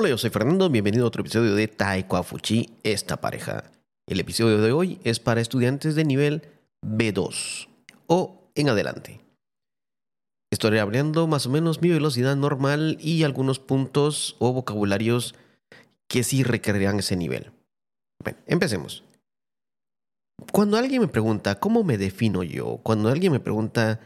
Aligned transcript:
Hola, 0.00 0.10
yo 0.10 0.16
soy 0.16 0.30
Fernando, 0.30 0.70
bienvenido 0.70 1.02
a 1.02 1.08
otro 1.08 1.22
episodio 1.22 1.56
de 1.56 1.66
Taekwa 1.66 2.22
Fuchi, 2.22 2.70
esta 2.84 3.16
pareja. 3.16 3.64
El 4.06 4.20
episodio 4.20 4.62
de 4.62 4.70
hoy 4.70 5.00
es 5.02 5.18
para 5.18 5.40
estudiantes 5.40 5.96
de 5.96 6.04
nivel 6.04 6.42
B2 6.86 7.66
o 8.06 8.48
en 8.54 8.68
adelante. 8.68 9.20
Estaré 10.52 10.78
hablando 10.78 11.26
más 11.26 11.46
o 11.46 11.50
menos 11.50 11.82
mi 11.82 11.88
velocidad 11.88 12.36
normal 12.36 12.96
y 13.00 13.24
algunos 13.24 13.58
puntos 13.58 14.36
o 14.38 14.52
vocabularios 14.52 15.34
que 16.06 16.22
sí 16.22 16.44
requerirán 16.44 17.00
ese 17.00 17.16
nivel. 17.16 17.50
Bueno, 18.22 18.38
empecemos. 18.46 19.02
Cuando 20.52 20.76
alguien 20.76 21.02
me 21.02 21.08
pregunta 21.08 21.58
cómo 21.58 21.82
me 21.82 21.98
defino 21.98 22.44
yo, 22.44 22.78
cuando 22.84 23.08
alguien 23.08 23.32
me 23.32 23.40
pregunta 23.40 23.98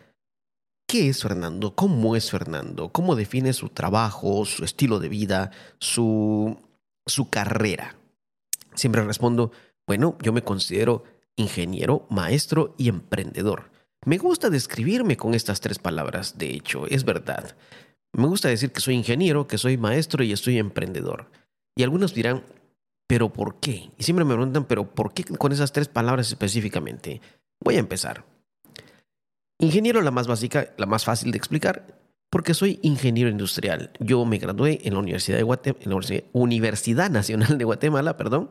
¿Qué 0.92 1.08
es 1.08 1.22
Fernando? 1.22 1.74
¿Cómo 1.74 2.16
es 2.16 2.30
Fernando? 2.30 2.90
¿Cómo 2.92 3.16
define 3.16 3.54
su 3.54 3.70
trabajo, 3.70 4.44
su 4.44 4.62
estilo 4.62 4.98
de 4.98 5.08
vida, 5.08 5.50
su, 5.78 6.58
su 7.06 7.30
carrera? 7.30 7.96
Siempre 8.74 9.02
respondo, 9.02 9.52
bueno, 9.86 10.18
yo 10.20 10.34
me 10.34 10.44
considero 10.44 11.04
ingeniero, 11.34 12.06
maestro 12.10 12.74
y 12.76 12.90
emprendedor. 12.90 13.70
Me 14.04 14.18
gusta 14.18 14.50
describirme 14.50 15.16
con 15.16 15.32
estas 15.32 15.62
tres 15.62 15.78
palabras, 15.78 16.36
de 16.36 16.50
hecho, 16.50 16.86
es 16.86 17.06
verdad. 17.06 17.56
Me 18.12 18.26
gusta 18.26 18.48
decir 18.48 18.70
que 18.70 18.80
soy 18.80 18.94
ingeniero, 18.94 19.46
que 19.46 19.56
soy 19.56 19.78
maestro 19.78 20.22
y 20.22 20.32
estoy 20.32 20.58
emprendedor. 20.58 21.30
Y 21.74 21.84
algunos 21.84 22.12
dirán, 22.12 22.44
¿pero 23.06 23.32
por 23.32 23.60
qué? 23.60 23.90
Y 23.96 24.02
siempre 24.02 24.26
me 24.26 24.34
preguntan, 24.34 24.66
¿pero 24.66 24.94
por 24.94 25.14
qué 25.14 25.24
con 25.24 25.52
esas 25.52 25.72
tres 25.72 25.88
palabras 25.88 26.28
específicamente? 26.28 27.22
Voy 27.64 27.76
a 27.76 27.80
empezar. 27.80 28.26
Ingeniero, 29.62 30.02
la 30.02 30.10
más 30.10 30.26
básica, 30.26 30.74
la 30.76 30.86
más 30.86 31.04
fácil 31.04 31.30
de 31.30 31.38
explicar, 31.38 31.86
porque 32.30 32.52
soy 32.52 32.80
ingeniero 32.82 33.30
industrial. 33.30 33.92
Yo 34.00 34.24
me 34.24 34.38
gradué 34.38 34.80
en 34.82 34.94
la 34.94 34.98
Universidad, 34.98 35.38
de 35.38 35.76
en 35.80 35.90
la 35.90 36.30
Universidad 36.32 37.10
Nacional 37.10 37.58
de 37.58 37.64
Guatemala, 37.64 38.16
perdón. 38.16 38.50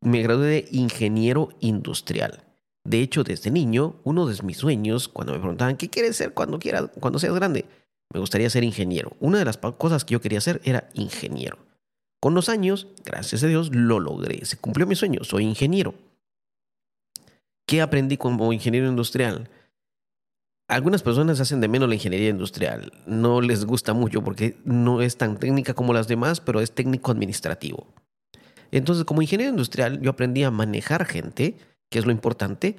Me 0.00 0.22
gradué 0.22 0.46
de 0.46 0.68
ingeniero 0.70 1.48
industrial. 1.58 2.44
De 2.84 3.00
hecho, 3.00 3.24
desde 3.24 3.50
niño, 3.50 3.96
uno 4.04 4.26
de 4.26 4.40
mis 4.44 4.58
sueños, 4.58 5.08
cuando 5.08 5.32
me 5.32 5.40
preguntaban, 5.40 5.76
¿qué 5.76 5.90
quieres 5.90 6.14
ser 6.14 6.32
cuando, 6.32 6.60
quiera, 6.60 6.86
cuando 6.86 7.18
seas 7.18 7.34
grande? 7.34 7.64
Me 8.14 8.20
gustaría 8.20 8.48
ser 8.48 8.62
ingeniero. 8.62 9.16
Una 9.18 9.40
de 9.40 9.46
las 9.46 9.56
cosas 9.56 10.04
que 10.04 10.12
yo 10.12 10.20
quería 10.20 10.38
hacer 10.38 10.60
era 10.62 10.88
ingeniero. 10.94 11.58
Con 12.20 12.34
los 12.34 12.48
años, 12.48 12.86
gracias 13.04 13.42
a 13.42 13.48
Dios, 13.48 13.74
lo 13.74 13.98
logré. 13.98 14.44
Se 14.44 14.58
cumplió 14.58 14.86
mi 14.86 14.94
sueño. 14.94 15.24
Soy 15.24 15.42
ingeniero. 15.42 15.94
¿Qué 17.66 17.80
aprendí 17.80 18.16
como 18.16 18.52
ingeniero 18.52 18.86
industrial? 18.86 19.50
Algunas 20.68 21.02
personas 21.02 21.38
hacen 21.40 21.60
de 21.60 21.68
menos 21.68 21.88
la 21.88 21.94
ingeniería 21.94 22.30
industrial. 22.30 22.92
No 23.06 23.40
les 23.40 23.64
gusta 23.64 23.94
mucho 23.94 24.22
porque 24.22 24.56
no 24.64 25.00
es 25.00 25.16
tan 25.16 25.38
técnica 25.38 25.74
como 25.74 25.92
las 25.92 26.08
demás, 26.08 26.40
pero 26.40 26.60
es 26.60 26.72
técnico 26.72 27.12
administrativo. 27.12 27.86
Entonces, 28.72 29.04
como 29.04 29.22
ingeniero 29.22 29.50
industrial, 29.50 30.00
yo 30.00 30.10
aprendí 30.10 30.42
a 30.42 30.50
manejar 30.50 31.04
gente, 31.04 31.54
que 31.88 32.00
es 32.00 32.04
lo 32.06 32.10
importante, 32.10 32.76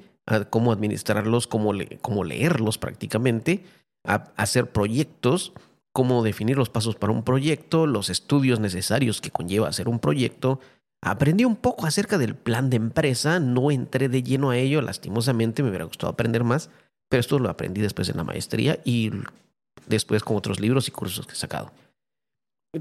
cómo 0.50 0.70
administrarlos, 0.70 1.46
cómo, 1.46 1.72
cómo 2.02 2.24
leerlos 2.24 2.76
prácticamente, 2.76 3.64
a 4.04 4.32
hacer 4.36 4.70
proyectos, 4.70 5.54
cómo 5.92 6.22
definir 6.22 6.58
los 6.58 6.68
pasos 6.68 6.94
para 6.94 7.14
un 7.14 7.22
proyecto, 7.22 7.86
los 7.86 8.10
estudios 8.10 8.60
necesarios 8.60 9.22
que 9.22 9.30
conlleva 9.30 9.68
hacer 9.68 9.88
un 9.88 9.98
proyecto, 9.98 10.60
Aprendí 11.00 11.44
un 11.44 11.56
poco 11.56 11.86
acerca 11.86 12.18
del 12.18 12.34
plan 12.34 12.70
de 12.70 12.76
empresa, 12.76 13.38
no 13.38 13.70
entré 13.70 14.08
de 14.08 14.22
lleno 14.22 14.50
a 14.50 14.56
ello, 14.56 14.82
lastimosamente 14.82 15.62
me 15.62 15.68
hubiera 15.68 15.84
gustado 15.84 16.12
aprender 16.12 16.42
más, 16.42 16.70
pero 17.08 17.20
esto 17.20 17.38
lo 17.38 17.48
aprendí 17.48 17.80
después 17.80 18.08
en 18.08 18.16
la 18.16 18.24
maestría 18.24 18.80
y 18.84 19.10
después 19.86 20.22
con 20.22 20.36
otros 20.36 20.60
libros 20.60 20.88
y 20.88 20.90
cursos 20.90 21.26
que 21.26 21.32
he 21.32 21.36
sacado. 21.36 21.72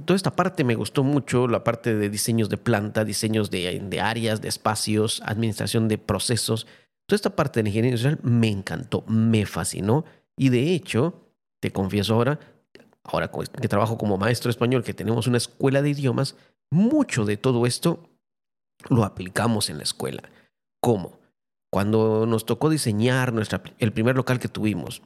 Toda 0.06 0.18
esta 0.18 0.36
parte 0.36 0.66
me 0.66 0.76
gustó 0.76 1.04
mucho, 1.04 1.48
la 1.48 1.64
parte 1.64 1.96
de 1.96 2.10
diseños 2.10 2.50
de 2.50 2.58
planta, 2.58 3.06
diseños 3.06 3.50
de, 3.50 4.00
áreas, 4.02 4.42
de 4.42 4.50
espacios, 4.50 5.22
administración 5.26 5.88
de 5.88 5.98
procesos. 5.98 6.68
Toda 7.08 7.16
esta 7.16 7.36
parte 7.36 7.64
de 7.64 7.70
ingeniería 7.70 7.92
industrial 7.92 8.20
me 8.22 8.50
encantó, 8.50 9.04
me 9.08 9.46
fascinó 9.46 10.04
y 10.38 10.50
de 10.50 10.74
hecho, 10.74 11.22
te 11.62 11.72
confieso 11.72 12.16
ahora, 12.16 12.40
ahora 13.04 13.32
que 13.62 13.68
trabajo 13.70 13.98
como 13.98 14.18
maestro 14.18 14.52
español, 14.52 14.84
que 14.84 14.94
tenemos 14.94 15.26
una 15.26 15.38
escuela 15.38 15.82
de 15.82 15.92
idiomas, 15.92 16.36
mucho 16.70 17.24
de 17.24 17.38
todo 17.38 17.66
esto 17.66 18.10
lo 18.90 19.06
aplicamos 19.06 19.70
en 19.70 19.78
la 19.78 19.84
escuela. 19.84 20.24
¿Cómo? 20.82 21.20
Cuando 21.70 22.26
nos 22.26 22.46
tocó 22.46 22.70
diseñar 22.70 23.34
nuestra, 23.34 23.62
el 23.80 23.92
primer 23.92 24.16
local 24.16 24.40
que 24.40 24.48
tuvimos, 24.48 25.02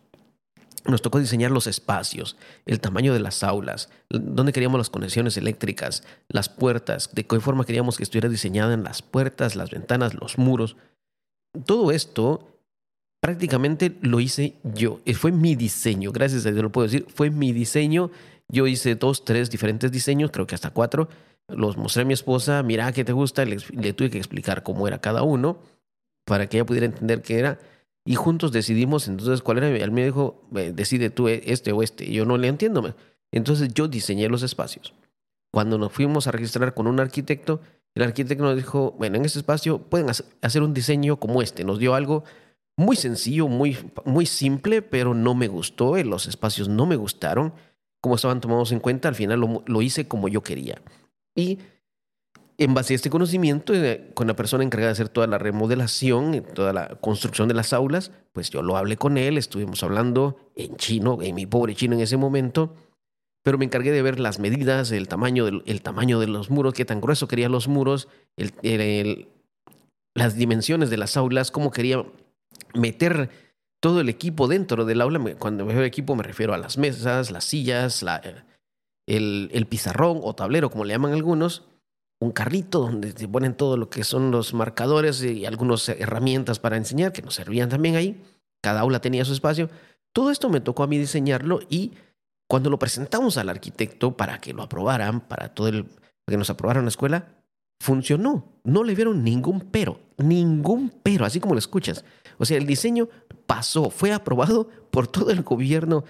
nos 0.85 1.01
tocó 1.01 1.19
diseñar 1.19 1.51
los 1.51 1.67
espacios, 1.67 2.37
el 2.65 2.79
tamaño 2.79 3.13
de 3.13 3.19
las 3.19 3.43
aulas, 3.43 3.89
dónde 4.09 4.51
queríamos 4.51 4.79
las 4.79 4.89
conexiones 4.89 5.37
eléctricas, 5.37 6.03
las 6.27 6.49
puertas, 6.49 7.09
de 7.13 7.25
qué 7.25 7.39
forma 7.39 7.65
queríamos 7.65 7.97
que 7.97 8.03
estuviera 8.03 8.29
diseñada 8.29 8.73
en 8.73 8.83
las 8.83 9.01
puertas, 9.01 9.55
las 9.55 9.69
ventanas, 9.69 10.13
los 10.15 10.37
muros. 10.37 10.77
Todo 11.65 11.91
esto 11.91 12.47
prácticamente 13.21 13.97
lo 14.01 14.19
hice 14.19 14.55
yo. 14.63 14.99
Fue 15.13 15.31
mi 15.31 15.55
diseño, 15.55 16.11
gracias 16.11 16.45
a 16.45 16.51
Dios 16.51 16.63
lo 16.63 16.71
puedo 16.71 16.87
decir, 16.87 17.05
fue 17.13 17.29
mi 17.29 17.53
diseño. 17.53 18.09
Yo 18.47 18.67
hice 18.67 18.95
dos, 18.95 19.23
tres 19.23 19.49
diferentes 19.49 19.91
diseños, 19.91 20.31
creo 20.31 20.47
que 20.47 20.55
hasta 20.55 20.71
cuatro, 20.71 21.07
los 21.47 21.77
mostré 21.77 22.01
a 22.01 22.05
mi 22.05 22.13
esposa, 22.13 22.63
mira 22.63 22.91
qué 22.91 23.05
te 23.05 23.13
gusta, 23.13 23.45
le, 23.45 23.57
tuve 23.93 24.09
que 24.09 24.17
explicar 24.17 24.63
cómo 24.63 24.87
era 24.87 24.99
cada 24.99 25.23
uno 25.23 25.59
para 26.31 26.47
que 26.47 26.55
ella 26.55 26.65
pudiera 26.65 26.85
entender 26.85 27.21
qué 27.21 27.39
era. 27.39 27.59
Y 28.05 28.15
juntos 28.15 28.53
decidimos 28.53 29.09
entonces 29.09 29.41
cuál 29.41 29.57
era. 29.57 29.67
Él 29.67 29.91
me 29.91 30.05
dijo, 30.05 30.41
decide 30.49 31.09
tú 31.09 31.27
e, 31.27 31.41
este 31.45 31.73
o 31.73 31.83
este. 31.83 32.05
Y 32.05 32.13
yo 32.13 32.25
no 32.25 32.37
le 32.37 32.47
entiendo. 32.47 32.95
Entonces 33.33 33.73
yo 33.73 33.89
diseñé 33.89 34.29
los 34.29 34.41
espacios. 34.41 34.93
Cuando 35.51 35.77
nos 35.77 35.91
fuimos 35.91 36.27
a 36.27 36.31
registrar 36.31 36.73
con 36.73 36.87
un 36.87 37.01
arquitecto, 37.01 37.59
el 37.95 38.03
arquitecto 38.03 38.45
nos 38.45 38.55
dijo, 38.55 38.95
bueno, 38.97 39.17
en 39.17 39.25
este 39.25 39.39
espacio 39.39 39.79
pueden 39.79 40.07
hacer 40.09 40.63
un 40.63 40.73
diseño 40.73 41.17
como 41.17 41.41
este. 41.41 41.65
Nos 41.65 41.79
dio 41.79 41.95
algo 41.95 42.23
muy 42.77 42.95
sencillo, 42.95 43.49
muy, 43.49 43.77
muy 44.05 44.25
simple, 44.25 44.81
pero 44.81 45.13
no 45.13 45.35
me 45.35 45.49
gustó. 45.49 46.01
Los 46.01 46.27
espacios 46.27 46.69
no 46.69 46.85
me 46.85 46.95
gustaron. 46.95 47.51
Como 47.99 48.15
estaban 48.15 48.39
tomados 48.39 48.71
en 48.71 48.79
cuenta, 48.79 49.09
al 49.09 49.15
final 49.15 49.41
lo, 49.41 49.63
lo 49.65 49.81
hice 49.81 50.07
como 50.07 50.29
yo 50.29 50.41
quería. 50.43 50.81
Y 51.35 51.59
en 52.63 52.75
base 52.75 52.93
a 52.93 52.95
este 52.95 53.09
conocimiento, 53.09 53.73
con 54.13 54.27
la 54.27 54.35
persona 54.35 54.63
encargada 54.63 54.89
de 54.89 54.93
hacer 54.93 55.09
toda 55.09 55.25
la 55.25 55.39
remodelación, 55.39 56.45
toda 56.53 56.73
la 56.73 56.89
construcción 57.01 57.47
de 57.47 57.55
las 57.55 57.73
aulas, 57.73 58.11
pues 58.33 58.51
yo 58.51 58.61
lo 58.61 58.77
hablé 58.77 58.97
con 58.97 59.17
él, 59.17 59.39
estuvimos 59.39 59.81
hablando 59.81 60.37
en 60.55 60.75
chino, 60.75 61.17
en 61.23 61.33
mi 61.33 61.47
pobre 61.47 61.73
chino 61.73 61.95
en 61.95 62.01
ese 62.01 62.17
momento, 62.17 62.75
pero 63.41 63.57
me 63.57 63.65
encargué 63.65 63.91
de 63.91 64.03
ver 64.03 64.19
las 64.19 64.37
medidas, 64.37 64.91
el 64.91 65.07
tamaño, 65.07 65.45
del, 65.45 65.81
tamaño 65.81 66.19
de 66.19 66.27
los 66.27 66.51
muros, 66.51 66.75
qué 66.75 66.85
tan 66.85 67.01
grueso 67.01 67.27
querían 67.27 67.51
los 67.51 67.67
muros, 67.67 68.07
las 70.13 70.35
dimensiones 70.35 70.91
de 70.91 70.97
las 70.97 71.17
aulas, 71.17 71.49
cómo 71.49 71.71
quería 71.71 72.05
meter 72.75 73.31
todo 73.79 74.01
el 74.01 74.09
equipo 74.09 74.47
dentro 74.47 74.85
del 74.85 75.01
aula. 75.01 75.19
Cuando 75.39 75.65
me 75.65 75.73
veo 75.73 75.83
equipo 75.83 76.15
me 76.15 76.21
refiero 76.21 76.53
a 76.53 76.59
las 76.59 76.77
mesas, 76.77 77.31
las 77.31 77.43
sillas, 77.43 78.03
la, 78.03 78.21
el, 79.07 79.65
pizarrón 79.67 80.19
o 80.21 80.35
tablero, 80.35 80.69
como 80.69 80.85
le 80.85 80.93
llaman 80.93 81.13
algunos, 81.13 81.63
un 82.21 82.31
carrito 82.31 82.79
donde 82.79 83.11
se 83.11 83.27
ponen 83.27 83.55
todo 83.55 83.77
lo 83.77 83.89
que 83.89 84.03
son 84.03 84.29
los 84.29 84.53
marcadores 84.53 85.23
y 85.23 85.45
algunas 85.47 85.89
herramientas 85.89 86.59
para 86.59 86.77
enseñar 86.77 87.11
que 87.11 87.23
nos 87.23 87.33
servían 87.33 87.67
también 87.67 87.95
ahí. 87.95 88.21
Cada 88.61 88.81
aula 88.81 89.01
tenía 89.01 89.25
su 89.25 89.33
espacio. 89.33 89.69
Todo 90.13 90.29
esto 90.29 90.47
me 90.47 90.61
tocó 90.61 90.83
a 90.83 90.87
mí 90.87 90.99
diseñarlo 90.99 91.61
y 91.67 91.93
cuando 92.47 92.69
lo 92.69 92.77
presentamos 92.77 93.37
al 93.37 93.49
arquitecto 93.49 94.15
para 94.15 94.39
que 94.39 94.53
lo 94.53 94.61
aprobaran, 94.61 95.21
para 95.21 95.49
todo 95.55 95.67
el, 95.69 95.87
que 96.27 96.37
nos 96.37 96.51
aprobaran 96.51 96.85
la 96.85 96.89
escuela, 96.89 97.27
funcionó. 97.81 98.45
No 98.63 98.83
le 98.83 98.93
vieron 98.93 99.23
ningún 99.23 99.59
pero, 99.59 99.99
ningún 100.17 100.93
pero, 101.01 101.25
así 101.25 101.39
como 101.39 101.55
lo 101.55 101.59
escuchas. 101.59 102.05
O 102.37 102.45
sea, 102.45 102.57
el 102.57 102.67
diseño 102.67 103.09
pasó, 103.51 103.89
fue 103.89 104.13
aprobado 104.13 104.69
por 104.91 105.07
todo 105.07 105.29
el 105.29 105.41
gobierno 105.41 106.05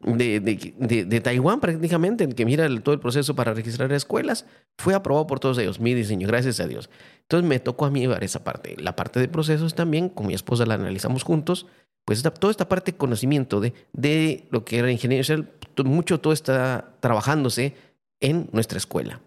de, 0.00 0.40
de, 0.40 1.20
Taiwán 1.20 1.60
prácticamente, 1.60 2.24
el 2.24 2.34
que 2.34 2.44
mira 2.44 2.68
todo 2.80 2.92
el 2.92 3.00
proceso 3.00 3.36
para 3.36 3.54
registrar 3.54 3.92
escuelas, 3.92 4.46
fue 4.78 4.92
aprobado 4.92 5.28
por 5.28 5.38
todos 5.38 5.58
ellos, 5.58 5.78
mi 5.78 5.94
diseño, 5.94 6.26
gracias 6.26 6.58
a 6.58 6.66
Dios. 6.66 6.90
Entonces 7.20 7.48
me 7.48 7.60
tocó 7.60 7.84
a 7.84 7.90
mí 7.92 8.00
llevar 8.00 8.24
esa 8.24 8.42
parte. 8.42 8.74
La 8.80 8.96
parte 8.96 9.20
de 9.20 9.28
procesos 9.28 9.76
también, 9.76 10.08
con 10.08 10.26
mi 10.26 10.34
esposa 10.34 10.66
la 10.66 10.74
analizamos 10.74 11.22
juntos, 11.22 11.68
pues 12.04 12.20
toda 12.20 12.50
esta 12.50 12.68
parte 12.68 12.90
de 12.90 12.98
conocimiento 12.98 13.60
de, 13.60 13.74
de 13.92 14.48
lo 14.50 14.64
que 14.64 14.78
era 14.78 14.90
ingeniería 14.90 15.36
mucho 15.84 16.18
todo 16.18 16.32
está 16.32 16.96
trabajándose 16.98 17.76
en 18.18 18.48
nuestra 18.50 18.78
escuela. 18.78 19.20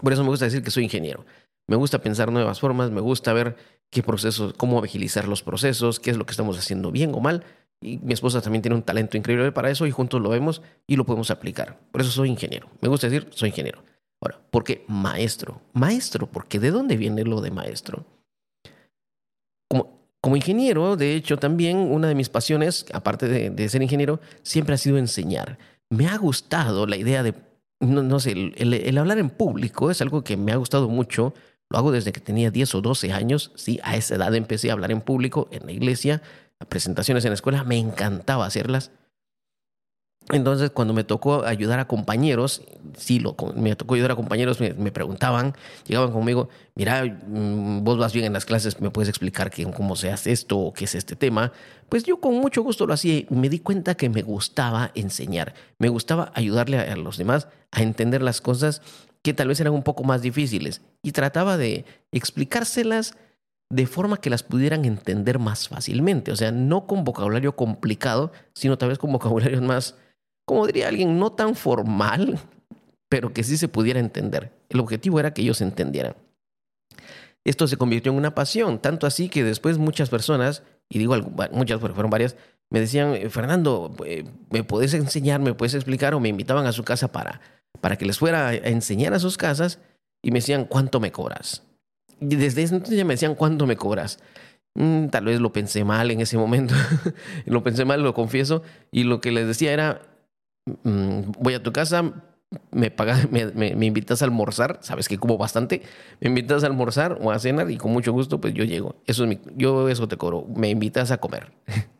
Por 0.00 0.12
eso 0.12 0.22
me 0.22 0.28
gusta 0.28 0.44
decir 0.44 0.62
que 0.62 0.70
soy 0.70 0.84
ingeniero. 0.84 1.26
Me 1.66 1.74
gusta 1.74 2.00
pensar 2.00 2.30
nuevas 2.30 2.60
formas, 2.60 2.92
me 2.92 3.00
gusta 3.00 3.32
ver 3.32 3.56
qué 3.90 4.02
procesos, 4.02 4.52
cómo 4.54 4.82
agilizar 4.82 5.28
los 5.28 5.42
procesos, 5.42 6.00
qué 6.00 6.10
es 6.10 6.16
lo 6.16 6.26
que 6.26 6.32
estamos 6.32 6.58
haciendo 6.58 6.90
bien 6.90 7.14
o 7.14 7.20
mal, 7.20 7.44
y 7.80 7.98
mi 7.98 8.14
esposa 8.14 8.40
también 8.40 8.62
tiene 8.62 8.74
un 8.74 8.82
talento 8.82 9.16
increíble 9.16 9.52
para 9.52 9.70
eso 9.70 9.86
y 9.86 9.90
juntos 9.90 10.20
lo 10.20 10.30
vemos 10.30 10.62
y 10.86 10.96
lo 10.96 11.04
podemos 11.04 11.30
aplicar. 11.30 11.78
Por 11.92 12.00
eso 12.00 12.10
soy 12.10 12.30
ingeniero. 12.30 12.68
Me 12.80 12.88
gusta 12.88 13.08
decir, 13.08 13.28
soy 13.32 13.50
ingeniero. 13.50 13.82
Ahora, 14.20 14.40
¿por 14.50 14.64
qué 14.64 14.84
maestro? 14.88 15.60
Maestro, 15.74 16.26
porque 16.26 16.58
¿de 16.58 16.70
dónde 16.70 16.96
viene 16.96 17.24
lo 17.24 17.40
de 17.40 17.50
maestro? 17.50 18.06
Como, 19.68 20.36
ingeniero, 20.36 20.96
de 20.96 21.14
hecho, 21.14 21.36
también 21.36 21.76
una 21.76 22.08
de 22.08 22.16
mis 22.16 22.28
pasiones, 22.28 22.86
aparte 22.92 23.28
de, 23.28 23.68
ser 23.68 23.82
ingeniero, 23.82 24.18
siempre 24.42 24.74
ha 24.74 24.78
sido 24.78 24.98
enseñar. 24.98 25.56
Me 25.88 26.08
ha 26.08 26.16
gustado 26.16 26.86
la 26.86 26.96
idea 26.96 27.22
de 27.22 27.34
no 27.78 28.18
sé, 28.20 28.32
el, 28.56 28.98
hablar 28.98 29.18
en 29.18 29.28
público 29.30 29.90
es 29.90 30.00
algo 30.00 30.24
que 30.24 30.36
me 30.36 30.50
ha 30.50 30.56
gustado 30.56 30.88
mucho. 30.88 31.34
Lo 31.70 31.78
hago 31.78 31.92
desde 31.92 32.12
que 32.12 32.20
tenía 32.20 32.50
10 32.50 32.76
o 32.76 32.80
12 32.80 33.12
años. 33.12 33.52
Sí, 33.56 33.80
a 33.82 33.96
esa 33.96 34.14
edad 34.14 34.34
empecé 34.34 34.70
a 34.70 34.74
hablar 34.74 34.92
en 34.92 35.00
público, 35.00 35.48
en 35.50 35.66
la 35.66 35.72
iglesia, 35.72 36.22
presentaciones 36.68 37.24
en 37.24 37.30
la 37.30 37.34
escuela. 37.34 37.64
Me 37.64 37.78
encantaba 37.78 38.46
hacerlas. 38.46 38.92
Entonces, 40.30 40.70
cuando 40.70 40.92
me 40.92 41.04
tocó 41.04 41.44
ayudar 41.44 41.78
a 41.78 41.86
compañeros, 41.86 42.62
sí, 42.96 43.20
lo, 43.20 43.36
me 43.54 43.76
tocó 43.76 43.94
ayudar 43.94 44.10
a 44.10 44.16
compañeros, 44.16 44.58
me, 44.58 44.90
preguntaban, 44.90 45.54
llegaban 45.86 46.10
conmigo, 46.10 46.48
mira, 46.74 47.04
mm, 47.04 47.84
vos 47.84 47.96
vas 47.96 48.12
bien 48.12 48.26
en 48.26 48.32
las 48.32 48.44
clases, 48.44 48.80
¿me 48.80 48.90
puedes 48.90 49.08
explicar 49.08 49.52
cómo 49.72 49.94
se 49.94 50.10
hace 50.10 50.32
esto 50.32 50.58
o 50.58 50.72
qué 50.72 50.86
es 50.86 50.96
este 50.96 51.14
tema? 51.14 51.52
Pues 51.88 52.02
yo 52.02 52.18
con 52.20 52.34
mucho 52.34 52.62
gusto 52.62 52.86
lo 52.88 52.94
hacía 52.94 53.18
y 53.18 53.26
me 53.30 53.48
di 53.48 53.60
cuenta 53.60 53.94
que 53.94 54.08
me 54.08 54.22
gustaba 54.22 54.90
enseñar, 54.96 55.54
me 55.78 55.88
gustaba 55.90 56.32
ayudarle 56.34 56.78
a, 56.80 56.92
a 56.92 56.96
los 56.96 57.18
demás 57.18 57.46
a 57.70 57.82
entender 57.82 58.20
las 58.20 58.40
cosas 58.40 58.82
que 59.26 59.34
tal 59.34 59.48
vez 59.48 59.58
eran 59.58 59.72
un 59.72 59.82
poco 59.82 60.04
más 60.04 60.22
difíciles 60.22 60.82
y 61.02 61.10
trataba 61.10 61.56
de 61.56 61.84
explicárselas 62.12 63.16
de 63.68 63.88
forma 63.88 64.18
que 64.18 64.30
las 64.30 64.44
pudieran 64.44 64.84
entender 64.84 65.40
más 65.40 65.66
fácilmente, 65.66 66.30
o 66.30 66.36
sea, 66.36 66.52
no 66.52 66.86
con 66.86 67.02
vocabulario 67.02 67.56
complicado, 67.56 68.30
sino 68.54 68.78
tal 68.78 68.90
vez 68.90 68.98
con 68.98 69.10
vocabulario 69.10 69.60
más 69.62 69.96
como 70.44 70.64
diría 70.64 70.86
alguien, 70.86 71.18
no 71.18 71.32
tan 71.32 71.56
formal, 71.56 72.38
pero 73.08 73.32
que 73.32 73.42
sí 73.42 73.56
se 73.56 73.66
pudiera 73.66 73.98
entender. 73.98 74.52
El 74.68 74.78
objetivo 74.78 75.18
era 75.18 75.34
que 75.34 75.42
ellos 75.42 75.60
entendieran. 75.60 76.14
Esto 77.44 77.66
se 77.66 77.76
convirtió 77.76 78.12
en 78.12 78.18
una 78.18 78.36
pasión, 78.36 78.78
tanto 78.78 79.08
así 79.08 79.28
que 79.28 79.42
después 79.42 79.76
muchas 79.76 80.08
personas, 80.08 80.62
y 80.88 81.00
digo 81.00 81.16
muchas 81.50 81.80
porque 81.80 81.94
fueron 81.94 82.10
varias, 82.10 82.36
me 82.70 82.78
decían, 82.78 83.14
eh, 83.14 83.28
Fernando, 83.28 83.92
eh, 84.04 84.24
¿me 84.50 84.62
puedes 84.62 84.94
enseñar, 84.94 85.40
me 85.40 85.52
puedes 85.52 85.74
explicar? 85.74 86.14
O 86.14 86.20
me 86.20 86.28
invitaban 86.28 86.66
a 86.66 86.72
su 86.72 86.84
casa 86.84 87.10
para, 87.10 87.40
para 87.80 87.96
que 87.96 88.06
les 88.06 88.18
fuera 88.18 88.48
a 88.48 88.54
enseñar 88.54 89.14
a 89.14 89.18
sus 89.18 89.36
casas 89.36 89.78
y 90.22 90.30
me 90.30 90.38
decían, 90.38 90.64
¿cuánto 90.64 91.00
me 91.00 91.12
cobras? 91.12 91.62
Y 92.20 92.36
desde 92.36 92.62
ese 92.62 92.74
entonces 92.74 92.98
ya 92.98 93.04
me 93.04 93.14
decían, 93.14 93.34
¿cuánto 93.34 93.66
me 93.66 93.76
cobras? 93.76 94.18
Mm, 94.74 95.08
tal 95.08 95.26
vez 95.26 95.40
lo 95.40 95.52
pensé 95.52 95.84
mal 95.84 96.10
en 96.10 96.20
ese 96.20 96.36
momento, 96.36 96.74
lo 97.46 97.62
pensé 97.62 97.84
mal, 97.84 98.02
lo 98.02 98.14
confieso, 98.14 98.62
y 98.90 99.04
lo 99.04 99.20
que 99.20 99.32
les 99.32 99.46
decía 99.46 99.72
era, 99.72 100.02
Mm, 100.66 101.32
voy 101.38 101.54
a 101.54 101.62
tu 101.62 101.72
casa, 101.72 102.12
me, 102.72 102.90
pagas, 102.90 103.30
me, 103.54 103.86
invitas 103.86 104.22
a 104.22 104.24
almorzar, 104.24 104.78
sabes 104.82 105.08
que 105.08 105.18
como 105.18 105.38
bastante, 105.38 105.82
me 106.20 106.28
invitas 106.28 106.64
a 106.64 106.66
almorzar 106.66 107.18
o 107.20 107.30
a 107.30 107.38
cenar 107.38 107.70
y 107.70 107.76
con 107.76 107.92
mucho 107.92 108.12
gusto 108.12 108.40
pues 108.40 108.54
yo 108.54 108.64
llego. 108.64 108.96
Eso 109.06 109.24
es 109.24 109.28
mi, 109.28 109.40
yo 109.56 109.88
eso 109.88 110.08
te 110.08 110.16
cobro, 110.16 110.46
me 110.54 110.68
invitas 110.70 111.10
a 111.10 111.18
comer. 111.18 111.52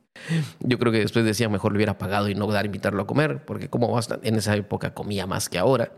yo 0.60 0.78
creo 0.78 0.92
que 0.92 1.00
después 1.00 1.24
decía 1.24 1.48
mejor 1.48 1.72
le 1.72 1.78
hubiera 1.78 1.98
pagado 1.98 2.28
y 2.28 2.34
no 2.34 2.46
dar 2.46 2.66
invitarlo 2.66 3.02
a 3.02 3.06
comer, 3.06 3.44
porque 3.44 3.68
como 3.68 3.98
en 4.22 4.34
esa 4.34 4.56
época 4.56 4.94
comía 4.94 5.26
más 5.26 5.48
que 5.48 5.58
ahora. 5.58 5.92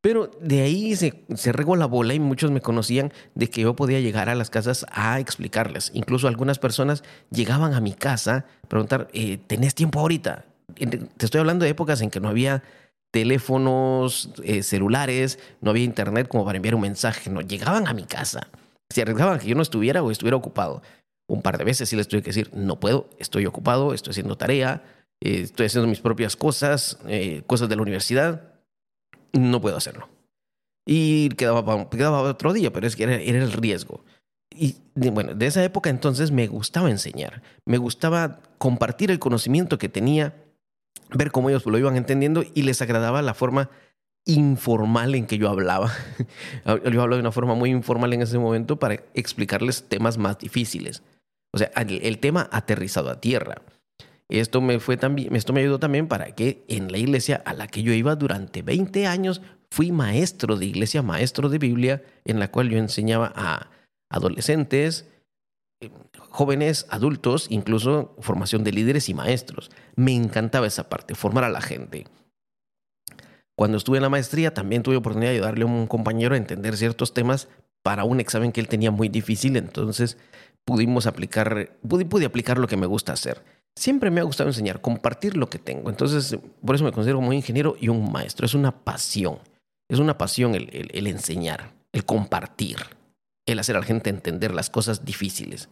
Pero 0.00 0.30
de 0.40 0.60
ahí 0.60 0.96
se, 0.96 1.24
se 1.34 1.52
regó 1.52 1.76
la 1.76 1.86
bola 1.86 2.12
y 2.12 2.20
muchos 2.20 2.50
me 2.50 2.60
conocían 2.60 3.10
de 3.34 3.48
que 3.48 3.62
yo 3.62 3.74
podía 3.74 4.00
llegar 4.00 4.28
a 4.28 4.34
las 4.34 4.50
casas 4.50 4.84
a 4.90 5.18
explicarles. 5.18 5.90
Incluso 5.94 6.28
algunas 6.28 6.58
personas 6.58 7.02
llegaban 7.30 7.72
a 7.72 7.80
mi 7.80 7.94
casa 7.94 8.44
a 8.62 8.68
preguntar, 8.68 9.08
eh, 9.14 9.38
¿tenés 9.38 9.74
tiempo 9.74 10.00
ahorita? 10.00 10.44
te 10.74 11.24
estoy 11.24 11.40
hablando 11.40 11.64
de 11.64 11.70
épocas 11.70 12.00
en 12.00 12.10
que 12.10 12.20
no 12.20 12.28
había 12.28 12.62
teléfonos 13.14 14.30
eh, 14.42 14.64
celulares, 14.64 15.38
no 15.60 15.70
había 15.70 15.84
internet 15.84 16.26
como 16.26 16.44
para 16.44 16.56
enviar 16.56 16.74
un 16.74 16.80
mensaje, 16.80 17.30
no 17.30 17.42
llegaban 17.42 17.86
a 17.86 17.94
mi 17.94 18.02
casa, 18.02 18.48
se 18.90 19.02
arriesgaban 19.02 19.38
que 19.38 19.46
yo 19.46 19.54
no 19.54 19.62
estuviera 19.62 20.02
o 20.02 20.10
estuviera 20.10 20.36
ocupado. 20.36 20.82
Un 21.26 21.42
par 21.42 21.58
de 21.58 21.64
veces 21.64 21.88
sí 21.88 21.96
les 21.96 22.08
tuve 22.08 22.22
que 22.22 22.30
decir, 22.30 22.50
no 22.54 22.80
puedo, 22.80 23.08
estoy 23.18 23.46
ocupado, 23.46 23.94
estoy 23.94 24.12
haciendo 24.12 24.36
tarea, 24.36 24.82
eh, 25.20 25.40
estoy 25.42 25.66
haciendo 25.66 25.88
mis 25.88 26.00
propias 26.00 26.36
cosas, 26.36 26.98
eh, 27.06 27.42
cosas 27.46 27.68
de 27.68 27.76
la 27.76 27.82
universidad, 27.82 28.54
no 29.32 29.60
puedo 29.60 29.76
hacerlo. 29.76 30.08
Y 30.86 31.30
quedaba, 31.30 31.88
quedaba 31.88 32.22
otro 32.22 32.52
día, 32.52 32.72
pero 32.72 32.86
es 32.86 32.94
que 32.94 33.04
era, 33.04 33.16
el 33.16 33.52
riesgo. 33.52 34.04
Y 34.56 34.76
bueno, 34.94 35.34
de 35.34 35.46
esa 35.46 35.64
época 35.64 35.90
entonces 35.90 36.30
me 36.30 36.46
gustaba 36.46 36.90
enseñar, 36.90 37.42
me 37.64 37.78
gustaba 37.78 38.40
compartir 38.58 39.10
el 39.10 39.18
conocimiento 39.18 39.78
que 39.78 39.88
tenía 39.88 40.34
ver 41.10 41.30
cómo 41.30 41.48
ellos 41.48 41.66
lo 41.66 41.78
iban 41.78 41.96
entendiendo 41.96 42.44
y 42.54 42.62
les 42.62 42.82
agradaba 42.82 43.22
la 43.22 43.34
forma 43.34 43.70
informal 44.26 45.14
en 45.14 45.26
que 45.26 45.38
yo 45.38 45.48
hablaba. 45.48 45.92
yo 46.66 47.02
hablaba 47.02 47.16
de 47.16 47.20
una 47.20 47.32
forma 47.32 47.54
muy 47.54 47.70
informal 47.70 48.12
en 48.12 48.22
ese 48.22 48.38
momento 48.38 48.78
para 48.78 48.94
explicarles 49.14 49.84
temas 49.88 50.18
más 50.18 50.38
difíciles. 50.38 51.02
O 51.54 51.58
sea, 51.58 51.70
el, 51.76 52.18
tema 52.18 52.48
aterrizado 52.50 53.10
a 53.10 53.20
tierra. 53.20 53.62
Esto 54.28 54.60
me, 54.60 54.80
fue 54.80 54.96
también, 54.96 55.36
esto 55.36 55.52
me 55.52 55.60
ayudó 55.60 55.78
también 55.78 56.08
para 56.08 56.34
que 56.34 56.64
en 56.66 56.90
la 56.90 56.98
iglesia 56.98 57.40
a 57.46 57.54
la 57.54 57.68
que 57.68 57.84
yo 57.84 57.92
iba 57.92 58.16
durante 58.16 58.62
20 58.62 59.06
años 59.06 59.40
fui 59.70 59.92
maestro 59.92 60.56
de 60.56 60.66
iglesia, 60.66 61.02
maestro 61.02 61.48
de 61.48 61.58
Biblia, 61.58 62.02
en 62.24 62.40
la 62.40 62.50
cual 62.50 62.70
yo 62.70 62.78
enseñaba 62.78 63.32
a 63.36 63.70
adolescentes, 64.10 65.06
jóvenes, 66.28 66.86
adultos, 66.90 67.46
incluso 67.50 68.16
formación 68.18 68.64
de 68.64 68.72
líderes 68.72 69.08
y 69.08 69.14
maestros. 69.14 69.70
Me 69.94 70.12
encantaba 70.12 70.66
esa 70.66 70.88
parte, 70.88 71.14
formar 71.14 71.44
a 71.44 71.50
la 71.50 71.60
gente. 71.60 72.08
Cuando 73.56 73.76
estuve 73.76 73.98
en 73.98 74.02
la 74.02 74.08
maestría 74.08 74.52
también 74.52 74.82
tuve 74.82 74.96
oportunidad 74.96 75.30
de 75.30 75.36
ayudarle 75.36 75.62
a 75.62 75.68
un 75.68 75.86
compañero 75.86 76.34
a 76.34 76.38
entender 76.38 76.76
ciertos 76.76 77.14
temas 77.14 77.46
para 77.84 78.02
un 78.02 78.18
examen 78.18 78.50
que 78.50 78.60
él 78.60 78.66
tenía 78.66 78.90
muy 78.90 79.08
difícil, 79.08 79.56
entonces 79.56 80.18
pudimos 80.64 81.06
aplicar, 81.06 81.76
pude, 81.86 82.04
pude 82.04 82.26
aplicar 82.26 82.58
lo 82.58 82.66
que 82.66 82.76
me 82.76 82.86
gusta 82.86 83.12
hacer. 83.12 83.42
Siempre 83.76 84.10
me 84.10 84.20
ha 84.20 84.24
gustado 84.24 84.50
enseñar, 84.50 84.80
compartir 84.80 85.36
lo 85.36 85.50
que 85.50 85.58
tengo. 85.58 85.90
Entonces, 85.90 86.38
por 86.64 86.74
eso 86.74 86.84
me 86.84 86.92
considero 86.92 87.18
como 87.18 87.32
ingeniero 87.32 87.76
y 87.80 87.88
un 87.88 88.12
maestro. 88.12 88.46
Es 88.46 88.54
una 88.54 88.84
pasión. 88.84 89.38
Es 89.88 89.98
una 89.98 90.16
pasión 90.16 90.54
el, 90.54 90.70
el 90.92 91.06
enseñar, 91.06 91.72
el 91.92 92.04
compartir, 92.04 92.78
el 93.46 93.58
hacer 93.58 93.76
a 93.76 93.80
la 93.80 93.86
gente 93.86 94.10
entender 94.10 94.54
las 94.54 94.70
cosas 94.70 95.04
difíciles 95.04 95.68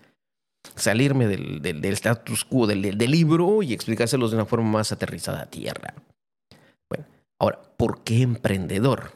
salirme 0.75 1.27
del, 1.27 1.61
del, 1.61 1.85
status 1.93 2.45
quo 2.45 2.67
del, 2.67 2.97
del, 2.97 3.11
libro 3.11 3.63
y 3.63 3.73
explicárselos 3.73 4.31
de 4.31 4.37
una 4.37 4.47
forma 4.47 4.71
más 4.71 4.93
aterrizada 4.93 5.43
a 5.43 5.47
tierra. 5.47 5.95
Bueno, 6.89 7.07
ahora, 7.39 7.61
¿por 7.77 8.03
qué 8.05 8.23
emprendedor? 8.23 9.13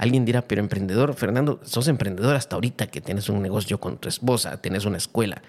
Alguien 0.00 0.24
dirá, 0.24 0.40
pero 0.40 0.62
emprendedor, 0.62 1.12
Fernando, 1.12 1.60
sos 1.62 1.86
emprendedor 1.86 2.34
hasta 2.34 2.56
ahorita 2.56 2.86
que 2.86 3.02
tienes 3.02 3.28
un 3.28 3.42
negocio 3.42 3.78
con 3.78 3.98
tu 3.98 4.08
esposa, 4.08 4.62
tienes 4.62 4.86
una 4.86 4.96
escuela. 4.96 5.42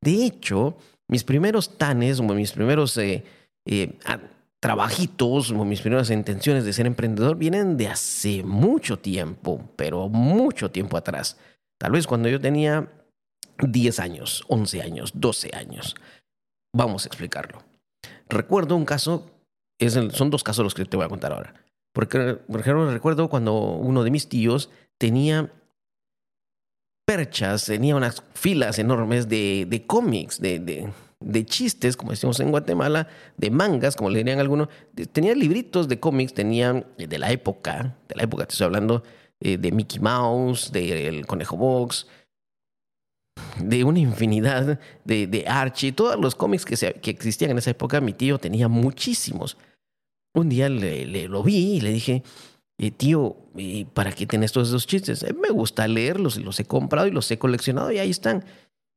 De 0.00 0.24
hecho, 0.24 0.76
mis 1.08 1.24
primeros 1.24 1.76
tanes, 1.76 2.20
mis 2.20 2.52
primeros 2.52 2.96
eh, 2.98 3.24
eh, 3.64 3.98
trabajitos, 4.60 5.52
mis 5.52 5.80
primeras 5.80 6.10
intenciones 6.10 6.64
de 6.64 6.72
ser 6.72 6.86
emprendedor 6.86 7.36
vienen 7.36 7.76
de 7.76 7.88
hace 7.88 8.44
mucho 8.44 8.96
tiempo, 8.96 9.68
pero 9.74 10.08
mucho 10.08 10.70
tiempo 10.70 10.96
atrás. 10.96 11.36
Tal 11.76 11.90
vez 11.90 12.06
cuando 12.06 12.28
yo 12.28 12.40
tenía 12.40 12.88
10 13.58 13.98
años, 13.98 14.44
11 14.46 14.82
años, 14.82 15.10
12 15.16 15.50
años. 15.52 15.96
Vamos 16.72 17.06
a 17.06 17.08
explicarlo. 17.08 17.64
Recuerdo 18.28 18.76
un 18.76 18.84
caso, 18.84 19.32
son 20.12 20.30
dos 20.30 20.44
casos 20.44 20.62
los 20.62 20.74
que 20.74 20.84
te 20.84 20.96
voy 20.96 21.06
a 21.06 21.08
contar 21.08 21.32
ahora. 21.32 21.65
Porque, 21.96 22.34
por 22.46 22.60
ejemplo, 22.60 22.90
recuerdo 22.90 23.30
cuando 23.30 23.54
uno 23.58 24.04
de 24.04 24.10
mis 24.10 24.28
tíos 24.28 24.68
tenía 24.98 25.50
perchas, 27.06 27.64
tenía 27.64 27.96
unas 27.96 28.22
filas 28.34 28.78
enormes 28.78 29.30
de, 29.30 29.66
de 29.66 29.86
cómics, 29.86 30.38
de, 30.38 30.58
de, 30.58 30.92
de, 31.20 31.46
chistes, 31.46 31.96
como 31.96 32.10
decimos 32.10 32.38
en 32.40 32.50
Guatemala, 32.50 33.08
de 33.38 33.50
mangas, 33.50 33.96
como 33.96 34.10
le 34.10 34.18
dirían 34.18 34.40
algunos. 34.40 34.68
Tenía 35.10 35.34
libritos 35.34 35.88
de 35.88 35.98
cómics, 35.98 36.34
tenía 36.34 36.86
de 36.98 37.18
la 37.18 37.32
época, 37.32 37.96
de 38.06 38.14
la 38.14 38.24
época 38.24 38.44
te 38.44 38.52
estoy 38.52 38.66
hablando, 38.66 39.02
eh, 39.40 39.56
de 39.56 39.72
Mickey 39.72 39.98
Mouse, 39.98 40.70
del 40.72 41.26
Conejo 41.26 41.56
Box, 41.56 42.08
de 43.58 43.84
una 43.84 44.00
infinidad 44.00 44.78
de, 45.06 45.44
Archie, 45.48 45.92
todos 45.92 46.20
los 46.20 46.34
cómics 46.34 46.66
que, 46.66 46.76
que 46.76 47.10
existían 47.10 47.52
en 47.52 47.56
esa 47.56 47.70
época, 47.70 48.02
mi 48.02 48.12
tío 48.12 48.36
tenía 48.36 48.68
muchísimos. 48.68 49.56
Un 50.36 50.50
día 50.50 50.68
le, 50.68 51.28
lo 51.28 51.42
vi 51.42 51.76
y 51.76 51.80
le 51.80 51.90
dije, 51.90 52.22
eh, 52.76 52.90
tío, 52.90 53.38
¿para 53.94 54.12
qué 54.12 54.26
tienes 54.26 54.52
todos 54.52 54.68
esos 54.68 54.86
chistes? 54.86 55.22
Eh, 55.22 55.32
me 55.32 55.48
gusta 55.48 55.88
leerlos, 55.88 56.36
los 56.36 56.60
he 56.60 56.66
comprado 56.66 57.06
y 57.06 57.10
los 57.10 57.30
he 57.30 57.38
coleccionado 57.38 57.90
y 57.90 57.98
ahí 57.98 58.10
están. 58.10 58.44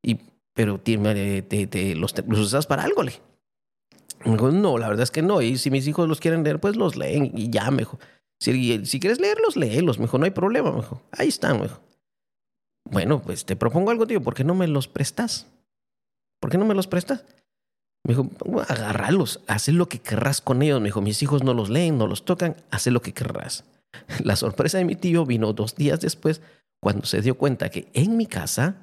Y, 0.03 0.17
pero 0.53 0.81
te, 0.81 0.97
te, 1.41 1.95
los, 1.95 2.13
usas 2.27 2.67
para 2.67 2.83
algo, 2.83 3.03
le. 3.03 3.13
no, 4.25 4.77
la 4.77 4.89
verdad 4.89 5.03
es 5.03 5.11
que 5.11 5.21
no. 5.21 5.41
Y 5.41 5.57
si 5.57 5.71
mis 5.71 5.87
hijos 5.87 6.09
los 6.09 6.19
quieren 6.19 6.43
leer, 6.43 6.59
pues 6.59 6.75
los 6.75 6.97
leen 6.97 7.31
y 7.33 7.49
ya, 7.49 7.71
mejor. 7.71 7.99
Si, 8.41 8.85
si 8.85 8.99
quieres 8.99 9.21
leerlos, 9.21 9.55
léelos, 9.55 9.97
mejor, 9.97 10.19
no 10.19 10.25
hay 10.25 10.31
problema, 10.31 10.73
mejor. 10.73 10.99
Ahí 11.11 11.29
están, 11.29 11.61
mejor. 11.61 11.79
Bueno, 12.83 13.21
pues 13.21 13.45
te 13.45 13.55
propongo 13.55 13.91
algo, 13.91 14.07
tío, 14.07 14.21
¿por 14.21 14.33
qué 14.33 14.43
no 14.43 14.55
me 14.55 14.67
los 14.67 14.89
prestas? 14.89 15.47
¿Por 16.41 16.51
qué 16.51 16.57
no 16.57 16.65
me 16.65 16.75
los 16.75 16.87
prestas? 16.87 17.23
Me 18.09 18.15
dijo, 18.15 18.27
agárralos, 18.67 19.39
haz 19.45 19.67
lo 19.67 19.87
que 19.87 19.99
querrás 19.99 20.41
con 20.41 20.63
ellos. 20.63 20.81
Me 20.81 20.87
dijo, 20.87 20.99
mis 20.99 21.21
hijos 21.21 21.43
no 21.43 21.53
los 21.53 21.69
leen, 21.69 21.99
no 21.99 22.07
los 22.07 22.25
tocan, 22.25 22.55
haz 22.71 22.87
lo 22.87 23.03
que 23.03 23.13
querrás. 23.13 23.65
La 24.23 24.35
sorpresa 24.35 24.79
de 24.79 24.85
mi 24.85 24.95
tío 24.95 25.27
vino 25.27 25.53
dos 25.53 25.75
días 25.75 25.99
después, 25.99 26.41
cuando 26.81 27.05
se 27.05 27.21
dio 27.21 27.37
cuenta 27.37 27.69
que 27.69 27.87
en 27.93 28.17
mi 28.17 28.25
casa 28.25 28.77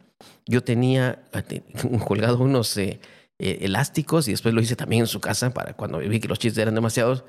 yo 0.47 0.62
tenía 0.62 1.25
colgado 2.06 2.38
unos 2.38 2.76
eh, 2.76 3.00
eh, 3.40 3.59
elásticos 3.62 4.28
y 4.28 4.30
después 4.30 4.54
lo 4.54 4.61
hice 4.61 4.76
también 4.76 5.00
en 5.00 5.06
su 5.09 5.21
casa 5.21 5.52
para 5.52 5.73
cuando 5.73 5.99
vi 5.99 6.21
que 6.21 6.28
los 6.28 6.38
chistes 6.38 6.62
eran 6.62 6.76
demasiados. 6.76 7.25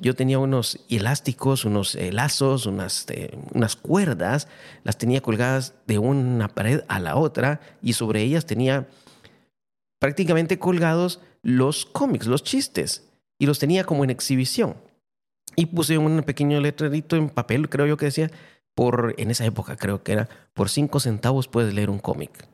yo 0.00 0.14
tenía 0.14 0.38
unos 0.38 0.80
elásticos, 0.88 1.66
unos 1.66 1.96
eh, 1.96 2.12
lazos, 2.12 2.64
unas, 2.64 3.04
eh, 3.10 3.36
unas 3.52 3.76
cuerdas, 3.76 4.48
las 4.84 4.96
tenía 4.96 5.20
colgadas 5.20 5.74
de 5.86 5.98
una 5.98 6.48
pared 6.48 6.80
a 6.88 6.98
la 6.98 7.16
otra 7.16 7.60
y 7.82 7.92
sobre 7.92 8.22
ellas 8.22 8.46
tenía 8.46 8.88
prácticamente 10.00 10.58
colgados 10.58 11.20
los 11.42 11.86
cómics, 11.86 12.26
los 12.26 12.42
chistes, 12.42 13.08
y 13.38 13.46
los 13.46 13.58
tenía 13.58 13.84
como 13.84 14.04
en 14.04 14.10
exhibición. 14.10 14.76
Y 15.56 15.66
puse 15.66 15.98
un 15.98 16.22
pequeño 16.22 16.60
letrerito 16.60 17.16
en 17.16 17.28
papel, 17.28 17.68
creo 17.68 17.86
yo 17.86 17.96
que 17.96 18.06
decía, 18.06 18.30
por, 18.74 19.14
en 19.18 19.30
esa 19.30 19.44
época 19.44 19.76
creo 19.76 20.02
que 20.02 20.12
era, 20.12 20.28
por 20.54 20.68
cinco 20.68 21.00
centavos 21.00 21.48
puedes 21.48 21.74
leer 21.74 21.90
un 21.90 21.98
cómic. 21.98 22.48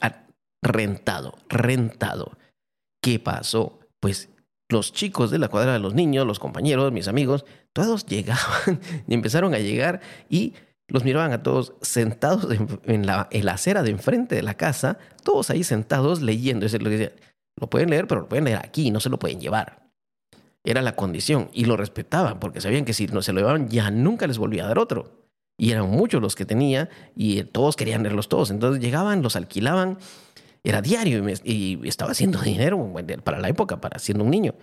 Ah, 0.00 0.24
rentado, 0.62 1.34
rentado. 1.48 2.32
¿Qué 3.02 3.18
pasó? 3.18 3.80
Pues 4.00 4.30
los 4.68 4.92
chicos 4.92 5.30
de 5.30 5.38
la 5.38 5.48
cuadra 5.48 5.74
de 5.74 5.78
los 5.78 5.94
niños, 5.94 6.26
los 6.26 6.38
compañeros, 6.38 6.92
mis 6.92 7.08
amigos, 7.08 7.44
todos 7.72 8.06
llegaban 8.06 8.80
y 9.06 9.14
empezaron 9.14 9.54
a 9.54 9.58
llegar 9.58 10.00
y 10.28 10.54
los 10.88 11.04
miraban 11.04 11.32
a 11.32 11.42
todos 11.42 11.74
sentados 11.80 12.48
en, 12.84 13.06
la, 13.06 13.28
acera 13.50 13.82
de 13.82 13.90
enfrente 13.90 14.34
de 14.34 14.42
la 14.42 14.54
casa, 14.54 14.98
todos 15.22 15.50
ahí 15.50 15.62
sentados 15.64 16.20
leyendo. 16.20 16.66
Eso 16.66 16.78
lo, 16.78 16.90
decía, 16.90 17.12
lo 17.56 17.68
pueden 17.68 17.90
leer, 17.90 18.06
pero 18.06 18.22
lo 18.22 18.28
pueden 18.28 18.44
leer 18.44 18.58
aquí, 18.58 18.90
no 18.90 19.00
se 19.00 19.10
lo 19.10 19.18
pueden 19.18 19.40
llevar. 19.40 19.90
Era 20.64 20.80
la 20.82 20.94
condición 20.94 21.50
y 21.52 21.64
lo 21.64 21.76
respetaban 21.76 22.38
porque 22.38 22.60
sabían 22.60 22.84
que 22.84 22.94
si 22.94 23.06
no 23.06 23.22
se 23.22 23.32
lo 23.32 23.40
llevaban 23.40 23.68
ya 23.68 23.90
nunca 23.90 24.26
les 24.26 24.38
volvía 24.38 24.64
a 24.64 24.68
dar 24.68 24.78
otro. 24.78 25.22
Y 25.58 25.70
eran 25.70 25.90
muchos 25.90 26.22
los 26.22 26.34
que 26.34 26.44
tenía 26.44 26.88
y 27.14 27.42
todos 27.44 27.76
querían 27.76 28.02
leerlos 28.02 28.28
todos. 28.28 28.50
Entonces 28.50 28.82
llegaban, 28.82 29.22
los 29.22 29.36
alquilaban 29.36 29.98
era 30.64 30.80
diario 30.80 31.24
y, 31.44 31.80
estaba 31.88 32.12
haciendo 32.12 32.38
dinero 32.42 32.92
para 33.24 33.40
la 33.40 33.48
época, 33.48 33.80
para 33.80 33.98
siendo 33.98 34.24
un 34.24 34.30
niño. 34.30 34.54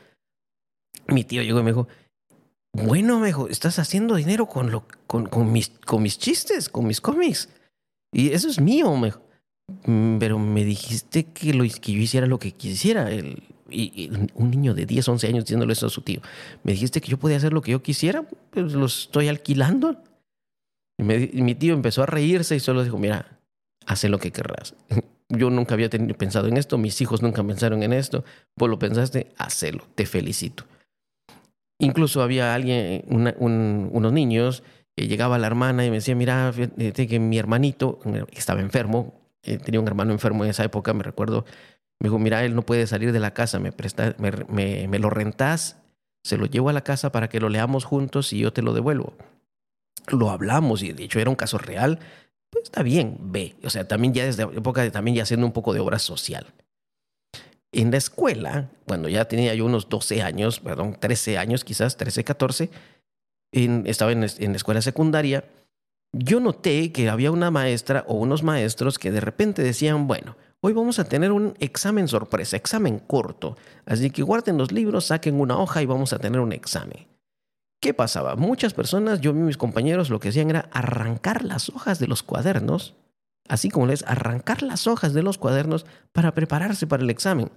Mi 1.07 1.23
tío 1.23 1.41
llegó 1.41 1.59
y 1.59 1.63
me 1.63 1.71
dijo, 1.71 1.87
bueno, 2.73 3.19
me 3.19 3.27
dijo, 3.27 3.47
estás 3.47 3.79
haciendo 3.79 4.15
dinero 4.15 4.45
con, 4.47 4.71
lo, 4.71 4.85
con, 5.07 5.25
con, 5.25 5.51
mis, 5.51 5.69
con 5.69 6.03
mis 6.03 6.17
chistes, 6.17 6.69
con 6.69 6.85
mis 6.87 7.01
cómics. 7.01 7.49
Y 8.11 8.31
eso 8.31 8.47
es 8.47 8.59
mío, 8.59 8.95
me 8.95 9.07
dijo. 9.07 9.21
Mm, 9.85 10.17
pero 10.19 10.39
me 10.39 10.63
dijiste 10.63 11.25
que, 11.25 11.53
lo, 11.53 11.63
que 11.63 11.91
yo 11.91 11.99
hiciera 11.99 12.27
lo 12.27 12.39
que 12.39 12.51
quisiera. 12.51 13.11
El, 13.11 13.43
y, 13.69 14.09
un 14.33 14.51
niño 14.51 14.73
de 14.73 14.85
10, 14.85 15.07
11 15.07 15.27
años 15.27 15.45
diciéndole 15.45 15.73
eso 15.73 15.87
a 15.87 15.89
su 15.89 16.01
tío. 16.01 16.21
Me 16.63 16.71
dijiste 16.73 17.01
que 17.01 17.09
yo 17.09 17.17
podía 17.17 17.37
hacer 17.37 17.53
lo 17.53 17.61
que 17.61 17.71
yo 17.71 17.81
quisiera, 17.81 18.23
pues 18.51 18.73
lo 18.73 18.85
estoy 18.85 19.27
alquilando. 19.27 20.01
Y, 20.97 21.03
mi 21.03 21.55
tío 21.55 21.73
empezó 21.73 22.03
a 22.03 22.05
reírse 22.05 22.55
y 22.55 22.59
solo 22.59 22.83
dijo, 22.83 22.97
mira, 22.97 23.39
haz 23.85 24.03
lo 24.05 24.19
que 24.19 24.31
querrás. 24.31 24.75
yo 25.29 25.49
nunca 25.49 25.75
había 25.75 25.89
pensado 25.89 26.47
en 26.47 26.57
esto, 26.57 26.77
mis 26.77 26.99
hijos 27.01 27.21
nunca 27.21 27.43
pensaron 27.43 27.83
en 27.83 27.93
esto, 27.93 28.25
vos 28.57 28.69
lo 28.69 28.79
pensaste, 28.79 29.31
hacelo, 29.37 29.87
te 29.95 30.05
felicito. 30.05 30.65
Incluso 31.79 32.21
había 32.21 32.53
alguien, 32.53 33.05
unos 33.07 34.11
niños, 34.11 34.63
que 34.97 35.07
llegaba 35.07 35.37
la 35.37 35.47
hermana 35.47 35.85
y 35.85 35.89
me 35.89 35.97
decía, 35.97 36.15
mira, 36.15 36.51
que 36.51 37.19
mi 37.19 37.37
hermanito 37.37 37.99
estaba 38.33 38.59
enfermo, 38.59 39.18
eh, 39.43 39.57
tenía 39.57 39.79
un 39.79 39.87
hermano 39.87 40.11
enfermo 40.11 40.43
en 40.43 40.51
esa 40.51 40.63
época, 40.63 40.93
me 40.93 41.03
recuerdo, 41.03 41.45
me 41.99 42.07
dijo, 42.07 42.19
mira, 42.19 42.43
él 42.43 42.55
no 42.55 42.63
puede 42.63 42.87
salir 42.87 43.11
de 43.11 43.19
la 43.19 43.33
casa, 43.33 43.59
me, 43.59 43.71
presta, 43.71 44.15
me, 44.17 44.99
lo 44.99 45.09
rentás, 45.09 45.77
se 46.23 46.37
lo 46.37 46.45
llevo 46.45 46.69
a 46.69 46.73
la 46.73 46.81
casa 46.81 47.11
para 47.11 47.29
que 47.29 47.39
lo 47.39 47.49
leamos 47.49 47.85
juntos 47.85 48.33
y 48.33 48.39
yo 48.39 48.53
te 48.53 48.61
lo 48.61 48.73
devuelvo. 48.73 49.13
Lo 50.07 50.29
hablamos 50.29 50.81
y 50.83 50.93
de 50.93 51.03
hecho 51.03 51.19
era 51.19 51.29
un 51.29 51.35
caso 51.35 51.57
real 51.57 51.99
pues 52.49 52.65
está 52.65 52.83
bien, 52.83 53.17
ve. 53.19 53.55
O 53.63 53.69
sea, 53.69 53.87
también 53.87 54.13
ya 54.13 54.25
desde 54.25 54.43
época 54.43 54.89
también 54.91 55.15
ya 55.15 55.23
haciendo 55.23 55.45
un 55.45 55.51
poco 55.51 55.73
de 55.73 55.79
obra 55.79 55.99
social. 55.99 56.47
En 57.71 57.91
la 57.91 57.97
escuela, 57.97 58.69
cuando 58.87 59.09
ya 59.09 59.25
tenía 59.25 59.53
yo 59.53 59.65
unos 59.65 59.89
12 59.89 60.23
años, 60.23 60.59
perdón, 60.59 60.97
13 60.99 61.37
años 61.37 61.63
quizás, 61.63 61.97
13, 61.97 62.23
14, 62.23 62.69
estaba 63.51 64.11
en, 64.11 64.23
en 64.23 64.51
la 64.51 64.57
escuela 64.57 64.81
secundaria, 64.81 65.45
yo 66.11 66.39
noté 66.39 66.91
que 66.91 67.09
había 67.09 67.31
una 67.31 67.51
maestra 67.51 68.03
o 68.07 68.15
unos 68.15 68.43
maestros 68.43 68.97
que 68.97 69.11
de 69.11 69.21
repente 69.21 69.61
decían, 69.61 70.07
bueno, 70.07 70.35
hoy 70.61 70.73
vamos 70.73 70.99
a 70.99 71.05
tener 71.05 71.31
un 71.31 71.53
examen 71.59 72.07
sorpresa, 72.07 72.57
examen 72.57 72.99
corto, 72.99 73.57
así 73.85 74.09
que 74.09 74.23
guarden 74.23 74.57
los 74.57 74.71
libros, 74.71 75.05
saquen 75.05 75.39
una 75.39 75.57
hoja 75.57 75.81
y 75.81 75.85
vamos 75.85 76.13
a 76.13 76.19
tener 76.19 76.39
un 76.39 76.51
examen. 76.51 77.07
¿Qué 77.81 77.93
pasaba? 77.93 78.35
Muchas 78.35 78.73
personas, 78.73 79.21
yo 79.21 79.31
y 79.31 79.35
mis 79.35 79.57
compañeros, 79.57 80.09
lo 80.09 80.19
que 80.19 80.29
hacían 80.29 80.49
era 80.49 80.69
arrancar 80.73 81.45
las 81.45 81.69
hojas 81.69 81.99
de 81.99 82.07
los 82.07 82.23
cuadernos, 82.23 82.95
así 83.47 83.69
como 83.69 83.87
les 83.87 84.03
arrancar 84.03 84.63
las 84.63 84.85
hojas 84.85 85.13
de 85.13 85.23
los 85.23 85.37
cuadernos 85.37 85.85
para 86.11 86.33
prepararse 86.33 86.87
para 86.87 87.03
el 87.03 87.09
examen. 87.09 87.51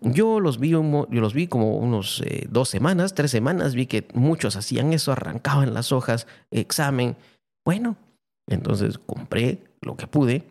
Yo 0.00 0.38
los 0.38 0.60
vi, 0.60 0.70
yo 0.70 1.06
los 1.08 1.34
vi 1.34 1.48
como 1.48 1.78
unos 1.78 2.22
eh, 2.26 2.46
dos 2.50 2.68
semanas, 2.68 3.14
tres 3.14 3.30
semanas, 3.30 3.74
vi 3.74 3.86
que 3.86 4.06
muchos 4.12 4.54
hacían 4.54 4.92
eso, 4.92 5.12
arrancaban 5.12 5.72
las 5.72 5.92
hojas, 5.92 6.26
examen. 6.50 7.16
Bueno, 7.64 7.96
entonces 8.48 8.98
compré 8.98 9.64
lo 9.80 9.96
que 9.96 10.06
pude, 10.06 10.44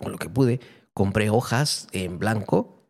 o 0.00 0.08
lo 0.08 0.18
que 0.18 0.28
pude, 0.28 0.60
compré 0.94 1.30
hojas 1.30 1.88
en 1.92 2.18
blanco, 2.18 2.82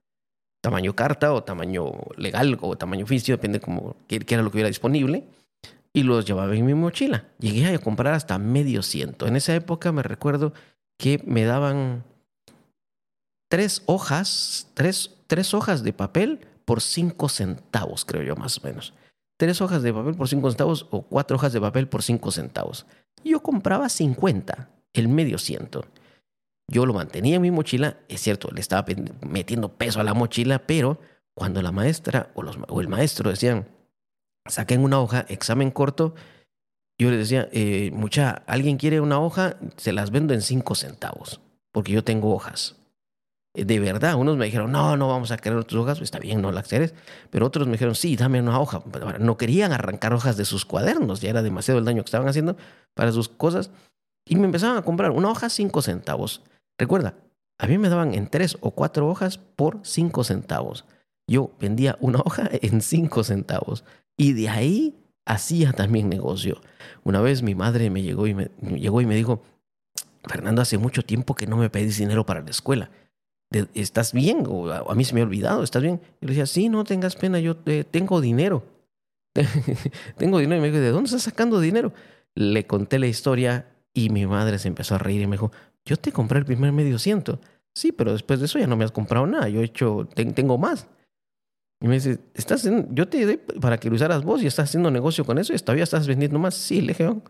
tamaño 0.63 0.95
carta 0.95 1.33
o 1.33 1.45
tamaño 1.45 1.93
legal 2.17 2.59
o 2.61 2.77
tamaño 2.77 3.05
oficio, 3.05 3.37
depende 3.37 3.61
como 3.61 3.97
qué 4.07 4.25
era 4.29 4.43
lo 4.43 4.51
que 4.51 4.57
hubiera 4.57 4.69
disponible, 4.69 5.29
y 5.93 6.05
los 6.05 6.25
llevaba 6.25 6.55
en 6.55 6.65
mi 6.65 6.75
mochila. 6.75 7.25
Llegué 7.39 7.67
a 7.67 7.79
comprar 7.79 8.15
hasta 8.15 8.39
medio 8.39 8.83
ciento. 8.83 9.27
En 9.27 9.37
esa 9.37 9.55
época 9.55 9.93
me 9.93 10.03
recuerdo 10.03 10.53
que 10.99 11.23
me 11.27 11.45
daban 11.45 12.05
tres 13.51 13.83
hojas, 13.87 14.71
tres, 14.75 15.17
tres 15.27 15.53
hojas 15.53 15.83
de 15.83 15.93
papel 15.93 16.47
por 16.65 16.81
cinco 16.81 17.29
centavos, 17.29 18.05
creo 18.05 18.23
yo 18.23 18.37
más 18.37 18.59
o 18.59 18.63
menos. 18.63 18.95
Tres 19.43 19.61
hojas 19.61 19.83
de 19.83 19.93
papel 19.93 20.15
por 20.15 20.29
cinco 20.29 20.49
centavos 20.51 20.87
o 20.93 21.03
cuatro 21.03 21.35
hojas 21.35 21.53
de 21.53 21.61
papel 21.61 21.89
por 21.89 22.05
cinco 22.05 22.31
centavos. 22.31 22.87
Yo 23.25 23.43
compraba 23.43 23.89
50, 23.89 24.71
el 24.93 25.09
medio 25.09 25.37
ciento. 25.37 25.85
Yo 26.69 26.87
lo 26.87 26.95
mantenía 26.95 27.35
en 27.35 27.43
mi 27.43 27.51
mochila, 27.51 27.97
es 28.07 28.21
cierto, 28.21 28.53
le 28.53 28.61
estaba 28.61 28.87
metiendo 29.27 29.73
peso 29.73 29.99
a 29.99 30.05
la 30.05 30.15
mochila, 30.15 30.61
pero 30.65 31.01
cuando 31.35 31.61
la 31.61 31.73
maestra 31.73 32.31
o, 32.37 32.81
el 32.81 32.87
maestro 32.87 33.31
decían, 33.31 33.67
saquen 34.47 34.85
una 34.85 35.01
hoja, 35.01 35.27
examen 35.29 35.73
corto, 35.73 36.15
yo 36.97 37.11
les 37.11 37.19
decía, 37.19 37.49
eh, 37.51 37.91
mucha, 37.93 38.45
¿alguien 38.47 38.77
quiere 38.77 39.01
una 39.01 39.19
hoja? 39.19 39.57
Se 39.77 39.93
las 39.93 40.13
vendo 40.13 40.35
en 40.35 40.41
cinco 40.43 40.77
centavos, 40.77 41.41
porque 41.73 41.91
yo 41.91 42.05
tengo 42.05 42.33
hojas. 42.33 42.77
Eh, 43.55 43.65
de 43.65 43.81
verdad, 43.81 44.15
unos 44.15 44.37
me 44.37 44.47
dijeron, 44.47 44.73
no, 44.73 44.97
no 44.97 45.09
vamos 45.09 45.31
a 45.31 45.37
querer 45.37 45.65
tus 45.65 45.79
hojas, 45.79 46.01
está 46.01 46.19
bien, 46.19 46.41
no 46.41 46.53
las 46.53 46.69
quieres. 46.69 46.95
Pero 47.31 47.47
otros 47.47 47.67
me 47.67 47.73
dijeron, 47.73 47.95
sí, 47.95 48.17
dame 48.17 48.41
una 48.41 48.59
hoja. 48.59 48.83
No 49.19 49.37
querían 49.37 49.73
arrancar 49.73 50.15
hojas 50.15 50.37
de 50.37 50.45
sus 50.45 50.65
cuadernos, 50.65 51.21
ya 51.21 51.31
era 51.31 51.43
demasiado 51.43 51.79
el 51.79 51.85
daño 51.85 52.03
que 52.03 52.09
estaban 52.09 52.29
haciendo 52.29 52.57
para 52.95 53.13
sus 53.13 53.29
cosas. 53.29 53.71
Y 54.25 54.37
me 54.37 54.47
empezaban 54.47 54.77
a 54.77 54.83
comprar 54.83 55.11
una 55.11 55.31
hoja, 55.31 55.49
cinco 55.51 55.83
centavos. 55.83 56.43
Recuerda, 56.79 57.15
a 57.59 57.67
mí 57.67 57.79
me 57.79 57.89
daban 57.89 58.15
en 58.15 58.29
tres 58.29 58.57
o 58.61 58.73
cuatro 58.73 59.09
hojas 59.09 59.39
por 59.39 59.81
cinco 59.83 60.25
centavos. 60.25 60.85
Yo 61.27 61.53
vendía 61.61 61.97
una 62.01 62.21
hoja 62.25 62.49
en 62.53 62.81
cinco 62.81 63.25
centavos. 63.25 63.85
Y 64.17 64.33
de 64.33 64.49
ahí 64.49 64.95
hacía 65.25 65.73
también 65.73 66.09
negocio. 66.09 66.61
Una 67.05 67.21
vez 67.21 67.43
mi 67.43 67.55
madre 67.55 67.91
me 67.91 68.03
llegó 68.03 68.27
y 68.27 68.35
me, 68.35 68.51
llegó 68.61 69.01
y 69.01 69.07
me 69.07 69.15
dijo, 69.15 69.43
Fernando, 70.25 70.63
hace 70.63 70.79
mucho 70.79 71.03
tiempo 71.03 71.35
que 71.35 71.47
no 71.47 71.57
me 71.57 71.71
pedís 71.71 71.99
dinero 71.99 72.27
para 72.27 72.43
la 72.43 72.51
escuela. 72.51 72.91
¿Estás 73.75 74.13
bien? 74.13 74.45
O 74.49 74.71
a 74.71 74.95
mí 74.95 75.05
se 75.05 75.15
me 75.15 75.21
ha 75.21 75.25
olvidado, 75.25 75.63
¿estás 75.63 75.83
bien? 75.83 76.01
Y 76.21 76.27
le 76.27 76.33
decía, 76.33 76.47
sí, 76.47 76.69
no 76.69 76.85
tengas 76.85 77.17
pena, 77.17 77.41
yo 77.41 77.57
tengo 77.57 78.21
dinero. 78.21 78.65
tengo 80.17 80.39
dinero. 80.39 80.59
Y 80.59 80.63
me 80.63 80.71
dijo, 80.71 80.83
¿de 80.83 80.91
dónde 80.91 81.07
estás 81.07 81.23
sacando 81.23 81.61
dinero? 81.61 81.93
Le 82.35 82.67
conté 82.67 82.99
la 82.99 83.07
historia 83.07 83.67
y 83.95 84.11
mi 84.11 84.27
madre 84.27 84.59
se 84.59 84.69
empezó 84.69 84.95
a 84.95 84.99
reír 84.99 85.21
y 85.21 85.27
me 85.27 85.37
dijo, 85.37 85.53
yo 85.85 85.97
te 85.97 86.13
compré 86.13 86.39
el 86.39 86.45
primer 86.45 86.73
medio 86.73 86.99
ciento. 86.99 87.41
Sí, 87.75 87.93
pero 87.93 88.13
después 88.13 88.41
de 88.41 88.47
eso 88.47 88.59
ya 88.59 88.67
no 88.67 88.77
me 88.77 88.85
has 88.85 88.93
comprado 88.93 89.27
nada. 89.27 89.49
Yo 89.49 89.61
he 89.61 89.65
hecho, 89.65 90.09
tengo 90.15 90.59
más. 90.59 90.87
Y 91.81 91.89
me 91.89 91.95
dice, 91.95 92.21
estás 92.35 92.69
yo 92.91 93.09
te 93.09 93.27
di 93.27 93.37
para 93.61 93.79
que 93.79 93.89
lo 93.89 93.97
usaras 93.97 94.23
vos 94.23 94.43
y 94.43 94.47
estás 94.47 94.69
haciendo 94.69 94.91
negocio 94.91 95.25
con 95.25 95.39
eso 95.39 95.53
y 95.53 95.59
todavía 95.59 95.85
estás 95.85 96.07
vendiendo 96.07 96.39
más. 96.39 96.55
Sí, 96.55 96.81
le 96.81 96.95
oh". 97.07 97.23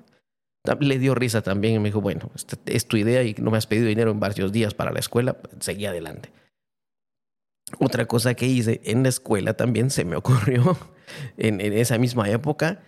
Le 0.81 0.99
dio 0.99 1.15
risa 1.15 1.43
también 1.43 1.75
y 1.75 1.79
me 1.79 1.89
dijo, 1.89 2.01
bueno, 2.01 2.31
esta 2.35 2.57
es 2.67 2.87
tu 2.87 2.97
idea 2.97 3.23
y 3.23 3.35
no 3.35 3.51
me 3.51 3.59
has 3.59 3.67
pedido 3.67 3.87
dinero 3.87 4.11
en 4.11 4.21
varios 4.21 4.53
días 4.53 4.75
para 4.75 4.93
la 4.93 5.01
escuela, 5.01 5.37
seguí 5.61 5.87
adelante. 5.87 6.31
Otra 7.79 8.07
cosa 8.07 8.35
que 8.35 8.47
hice 8.47 8.81
en 8.85 9.03
la 9.03 9.09
escuela 9.09 9.55
también 9.55 9.91
se 9.91 10.05
me 10.05 10.17
ocurrió 10.17 10.77
en, 11.37 11.61
en 11.61 11.73
esa 11.73 11.99
misma 11.99 12.29
época. 12.29 12.83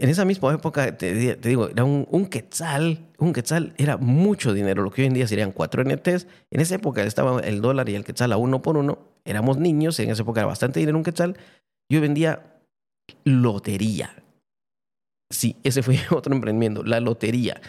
En 0.00 0.08
esa 0.08 0.24
misma 0.24 0.54
época, 0.54 0.96
te, 0.96 1.36
digo, 1.36 1.68
era 1.68 1.82
un, 1.82 2.06
un, 2.10 2.26
quetzal, 2.26 3.08
un 3.18 3.32
quetzal 3.32 3.74
era 3.78 3.96
mucho 3.96 4.54
dinero, 4.54 4.84
lo 4.84 4.92
que 4.92 5.02
hoy 5.02 5.08
en 5.08 5.14
día 5.14 5.26
serían 5.26 5.50
cuatro 5.50 5.82
NTs. 5.82 6.28
En 6.50 6.60
esa 6.60 6.76
época 6.76 7.02
estaba 7.02 7.40
el 7.40 7.60
dólar 7.60 7.88
y 7.88 7.96
el 7.96 8.04
quetzal 8.04 8.32
a 8.32 8.36
uno 8.36 8.62
por 8.62 8.76
uno 8.76 9.08
éramos 9.24 9.58
niños, 9.58 9.98
en 9.98 10.10
esa 10.10 10.22
época 10.22 10.40
era 10.40 10.46
bastante 10.46 10.78
dinero 10.78 10.96
un 10.96 11.04
quetzal, 11.04 11.36
yo 11.90 12.00
vendía 12.00 12.60
lotería. 13.24 14.22
Sí, 15.30 15.56
ese 15.62 15.82
fue 15.82 15.98
otro 16.10 16.34
emprendimiento, 16.34 16.82
la 16.82 17.00
lotería. 17.00 17.60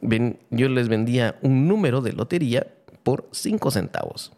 yo 0.00 0.68
les 0.68 0.88
vendía 0.88 1.38
un 1.42 1.68
número 1.68 2.00
de 2.00 2.12
lotería 2.12 2.66
por 3.02 3.28
cinco 3.32 3.70
centavos. 3.70 4.32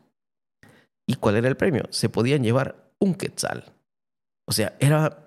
¿Y 1.07 1.15
cuál 1.15 1.37
era 1.37 1.49
el 1.49 1.57
premio? 1.57 1.85
Se 1.91 2.09
podían 2.09 2.43
llevar 2.43 2.91
un 2.99 3.15
quetzal. 3.15 3.73
O 4.49 4.53
sea, 4.53 4.77
era 4.81 5.27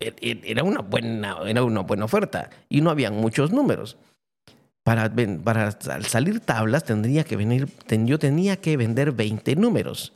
e, 0.00 0.14
e, 0.20 0.40
era 0.44 0.64
una 0.64 0.80
buena, 0.80 1.36
era 1.46 1.62
una 1.62 1.80
buena 1.80 2.06
oferta 2.06 2.50
y 2.68 2.80
no 2.80 2.90
habían 2.90 3.16
muchos 3.16 3.52
números. 3.52 3.98
Para, 4.82 5.14
para 5.44 5.78
salir 6.02 6.40
tablas 6.40 6.84
tendría 6.84 7.22
que 7.22 7.36
venir, 7.36 7.68
yo 7.88 8.18
tenía 8.18 8.56
que 8.56 8.78
vender 8.78 9.12
20 9.12 9.56
números. 9.56 10.14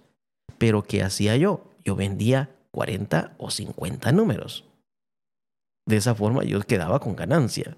Pero 0.57 0.83
¿qué 0.83 1.03
hacía 1.03 1.37
yo? 1.37 1.71
Yo 1.85 1.97
vendía 1.97 2.49
40 2.71 3.35
o 3.37 3.51
50 3.51 4.13
números. 4.13 4.65
De 5.87 5.97
esa 5.97 6.15
forma 6.15 6.45
yo 6.45 6.61
quedaba 6.61 6.99
con 7.01 7.17
ganancia. 7.17 7.77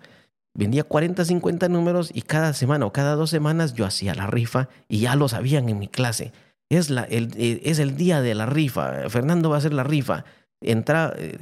Vendía 0.56 0.84
40, 0.84 1.24
50 1.24 1.68
números 1.68 2.10
y 2.14 2.22
cada 2.22 2.54
semana 2.54 2.86
o 2.86 2.92
cada 2.92 3.14
dos 3.14 3.28
semanas 3.28 3.74
yo 3.74 3.84
hacía 3.84 4.14
la 4.14 4.26
rifa 4.26 4.68
y 4.88 5.00
ya 5.00 5.14
lo 5.14 5.28
sabían 5.28 5.68
en 5.68 5.78
mi 5.78 5.88
clase. 5.88 6.32
Es, 6.70 6.88
la, 6.88 7.02
el, 7.04 7.30
eh, 7.36 7.60
es 7.64 7.78
el 7.78 7.96
día 7.96 8.22
de 8.22 8.34
la 8.34 8.46
rifa. 8.46 9.08
Fernando 9.10 9.50
va 9.50 9.56
a 9.56 9.58
hacer 9.58 9.74
la 9.74 9.84
rifa. 9.84 10.24
Entra, 10.62 11.12
eh, 11.18 11.38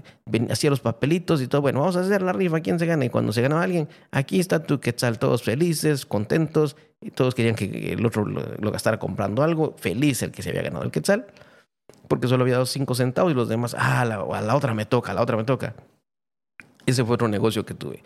hacía 0.50 0.70
los 0.70 0.80
papelitos 0.80 1.40
y 1.40 1.46
todo. 1.46 1.62
Bueno, 1.62 1.80
vamos 1.80 1.96
a 1.96 2.00
hacer 2.00 2.22
la 2.22 2.32
rifa. 2.32 2.60
¿Quién 2.60 2.80
se 2.80 2.86
gana? 2.86 3.04
Y 3.04 3.10
cuando 3.10 3.32
se 3.32 3.40
ganaba 3.40 3.62
alguien, 3.62 3.88
aquí 4.10 4.40
está 4.40 4.64
tu 4.64 4.80
quetzal. 4.80 5.20
Todos 5.20 5.44
felices, 5.44 6.06
contentos. 6.06 6.76
Y 7.00 7.10
todos 7.10 7.36
querían 7.36 7.54
que 7.54 7.92
el 7.92 8.04
otro 8.04 8.26
lo, 8.26 8.70
gastara 8.72 8.98
comprando 8.98 9.44
algo. 9.44 9.76
Feliz 9.78 10.22
el 10.22 10.32
que 10.32 10.42
se 10.42 10.50
había 10.50 10.62
ganado 10.62 10.84
el 10.84 10.90
quetzal. 10.90 11.26
Porque 12.08 12.26
solo 12.26 12.42
había 12.42 12.54
dado 12.54 12.66
cinco 12.66 12.96
centavos 12.96 13.30
y 13.30 13.34
los 13.36 13.48
demás, 13.48 13.76
ah, 13.78 14.00
a 14.00 14.04
la 14.04 14.56
otra 14.56 14.74
me 14.74 14.86
toca, 14.86 15.12
a 15.12 15.14
la 15.14 15.22
otra 15.22 15.36
me 15.36 15.44
toca. 15.44 15.74
Ese 16.86 17.04
fue 17.04 17.14
otro 17.14 17.28
negocio 17.28 17.64
que 17.64 17.74
tuve 17.74 18.02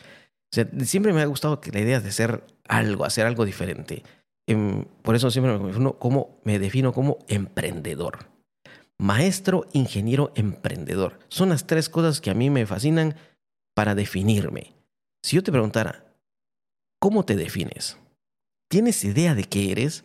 siempre 0.85 1.13
me 1.13 1.23
ha 1.23 1.27
gustado 1.27 1.61
que 1.61 1.71
la 1.71 1.81
idea 1.81 2.01
de 2.01 2.09
hacer 2.09 2.45
algo, 2.67 3.05
hacer 3.05 3.27
algo 3.27 3.45
diferente. 3.45 4.03
Em, 4.47 4.85
por 5.03 5.15
eso 5.15 5.31
siempre 5.31 5.59
me 5.59 5.69
defino 5.69 5.99
como, 5.99 6.41
me 6.45 6.59
defino 6.59 6.93
como 6.93 7.19
emprendedor. 7.29 8.31
Maestro, 8.99 9.67
ingeniero, 9.73 10.33
emprendedor. 10.35 11.19
Son 11.29 11.51
las 11.51 11.67
tres 11.67 11.89
cosas 11.89 12.21
que 12.21 12.31
a 12.31 12.35
mí 12.35 12.51
me 12.51 12.67
fascinan 12.67 13.15
para 13.75 13.95
definirme. 13.95 14.75
Si 15.23 15.37
yo 15.37 15.43
te 15.43 15.53
preguntara, 15.53 16.05
¿cómo 16.99 17.25
te 17.25 17.37
defines? 17.37 17.99
¿Tienes 18.69 19.05
idea 19.05 19.35
de 19.35 19.45
qué 19.45 19.71
eres? 19.71 20.05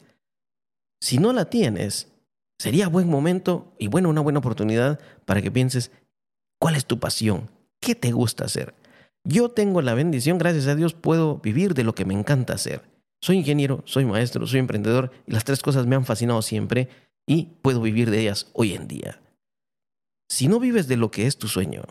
Si 1.01 1.18
no 1.18 1.34
la 1.34 1.46
tienes, 1.46 2.12
sería 2.60 2.88
buen 2.88 3.10
momento 3.10 3.74
y 3.80 3.88
bueno, 3.88 4.10
una 4.10 4.22
buena 4.22 4.39
oportunidad 4.39 5.00
para 5.25 5.42
que 5.42 5.51
pienses 5.51 5.92
cuál 6.60 6.75
es 6.75 6.86
tu 6.86 7.00
pasión, 7.00 7.50
qué 7.84 7.96
te 7.96 8.12
gusta 8.12 8.46
hacer. 8.46 8.74
Yo 9.25 9.50
tengo 9.50 9.82
la 9.82 9.94
bendición, 9.94 10.38
gracias 10.38 10.68
a 10.68 10.75
Dios, 10.75 10.94
puedo 10.94 11.38
vivir 11.38 11.74
de 11.74 11.84
lo 11.84 11.94
que 11.94 12.06
me 12.06 12.13
encanta 12.13 12.54
hacer. 12.54 12.82
Soy 13.22 13.38
ingeniero, 13.38 13.84
soy 13.86 14.06
maestro, 14.06 14.48
soy 14.48 14.60
emprendedor 14.60 15.12
y 15.28 15.32
las 15.32 15.44
tres 15.44 15.62
cosas 15.62 15.86
me 15.86 15.96
han 15.96 16.06
fascinado 16.06 16.42
siempre 16.42 16.90
y 17.28 17.50
puedo 17.62 17.82
vivir 17.82 18.10
de 18.10 18.22
ellas 18.22 18.50
hoy 18.54 18.74
en 18.74 18.88
día. 18.88 19.22
Si 20.30 20.48
no 20.48 20.60
vives 20.60 20.88
de 20.88 20.98
lo 20.98 21.12
que 21.12 21.28
es 21.28 21.38
tu 21.38 21.48
sueño, 21.48 21.84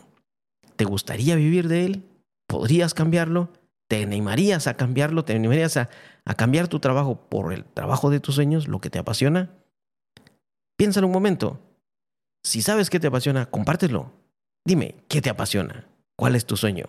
¿te 0.75 0.85
gustaría 0.85 1.35
vivir 1.35 1.67
de 1.67 1.85
él? 1.85 2.03
¿Podrías 2.47 2.93
cambiarlo? 2.93 3.49
¿Te 3.87 4.03
animarías 4.03 4.67
a 4.67 4.75
cambiarlo? 4.75 5.25
¿Te 5.25 5.33
animarías 5.33 5.77
a, 5.77 5.89
cambiar 6.35 6.67
tu 6.67 6.79
trabajo 6.79 7.29
por 7.29 7.53
el 7.53 7.63
trabajo 7.65 8.09
de 8.09 8.19
tus 8.19 8.35
sueños, 8.35 8.67
lo 8.67 8.79
que 8.79 8.89
te 8.89 8.99
apasiona? 8.99 9.51
Piénsalo 10.77 11.07
un 11.07 11.13
momento. 11.13 11.59
Si 12.43 12.61
sabes 12.61 12.89
qué 12.89 12.99
te 12.99 13.07
apasiona, 13.07 13.45
compártelo. 13.45 14.11
Dime, 14.65 14.95
¿qué 15.09 15.21
te 15.21 15.29
apasiona? 15.29 15.87
¿Cuál 16.15 16.35
es 16.35 16.45
tu 16.45 16.55
sueño? 16.55 16.85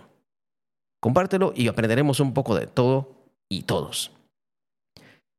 Compártelo 1.01 1.53
y 1.57 1.67
aprenderemos 1.67 2.21
un 2.21 2.33
poco 2.33 2.55
de 2.55 2.69
todo 2.69 3.29
y 3.49 3.63
todos. 3.63 4.13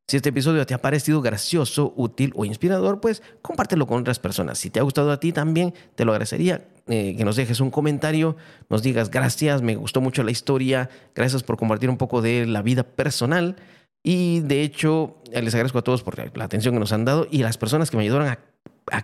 Si 0.07 0.17
este 0.17 0.29
episodio 0.29 0.65
te 0.65 0.73
ha 0.73 0.81
parecido 0.81 1.21
gracioso, 1.21 1.93
útil 1.95 2.33
o 2.35 2.45
inspirador, 2.45 2.99
pues 2.99 3.23
compártelo 3.41 3.87
con 3.87 4.01
otras 4.01 4.19
personas. 4.19 4.59
Si 4.59 4.69
te 4.69 4.79
ha 4.79 4.83
gustado 4.83 5.11
a 5.11 5.19
ti 5.19 5.31
también, 5.31 5.73
te 5.95 6.03
lo 6.03 6.11
agradecería 6.11 6.67
eh, 6.87 7.15
que 7.17 7.25
nos 7.25 7.37
dejes 7.37 7.61
un 7.61 7.71
comentario, 7.71 8.35
nos 8.69 8.83
digas 8.83 9.09
gracias, 9.09 9.61
me 9.63 9.75
gustó 9.75 10.01
mucho 10.01 10.21
la 10.21 10.29
historia, 10.29 10.89
gracias 11.15 11.41
por 11.41 11.57
compartir 11.57 11.89
un 11.89 11.97
poco 11.97 12.21
de 12.21 12.45
la 12.45 12.61
vida 12.61 12.83
personal. 12.83 13.55
Y 14.03 14.41
de 14.41 14.61
hecho, 14.61 15.15
les 15.31 15.55
agradezco 15.55 15.79
a 15.79 15.83
todos 15.83 16.03
por 16.03 16.37
la 16.37 16.43
atención 16.43 16.75
que 16.75 16.79
nos 16.79 16.91
han 16.91 17.05
dado 17.05 17.27
y 17.31 17.39
las 17.39 17.57
personas 17.57 17.89
que 17.89 17.97
me 17.97 18.03
ayudaron 18.03 18.37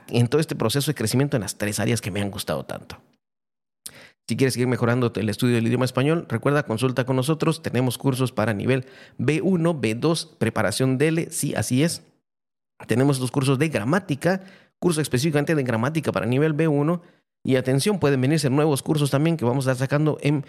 en 0.10 0.28
todo 0.28 0.41
este 0.41 0.56
proceso 0.56 0.91
de 0.91 0.96
crecimiento 0.96 1.38
en 1.38 1.41
las 1.41 1.58
tres 1.58 1.80
áreas 1.80 2.02
que 2.02 2.12
me 2.12 2.22
han 2.22 2.30
gustado 2.30 2.65
tanto. 2.65 2.98
Si 4.28 4.38
quieres 4.38 4.54
seguir 4.54 4.68
mejorando 4.68 5.12
el 5.16 5.30
estudio 5.30 5.56
del 5.56 5.68
idioma 5.68 5.86
español, 5.86 6.26
recuerda, 6.30 6.64
consulta 6.64 7.06
con 7.06 7.18
nosotros. 7.18 7.62
Tenemos 7.62 7.98
cursos 7.98 8.32
para 8.32 8.54
nivel 8.54 8.86
B1, 9.20 9.82
B2, 9.82 10.38
preparación 10.38 10.98
DL, 10.98 11.30
sí, 11.32 11.54
así 11.56 11.84
es. 11.84 12.04
Tenemos 12.88 13.20
los 13.20 13.30
cursos 13.30 13.60
de 13.60 13.70
gramática, 13.70 14.42
curso 14.80 15.02
específicamente 15.02 15.54
de 15.54 15.64
gramática 15.64 16.12
para 16.12 16.26
nivel 16.26 16.56
B1. 16.56 17.02
Y 17.44 17.56
atención, 17.56 18.00
pueden 18.00 18.22
venirse 18.22 18.50
nuevos 18.50 18.84
cursos 18.84 19.12
también 19.12 19.36
que 19.36 19.46
vamos 19.46 19.68
a 19.68 19.72
estar 19.72 19.88
sacando 19.88 20.18
en 20.22 20.46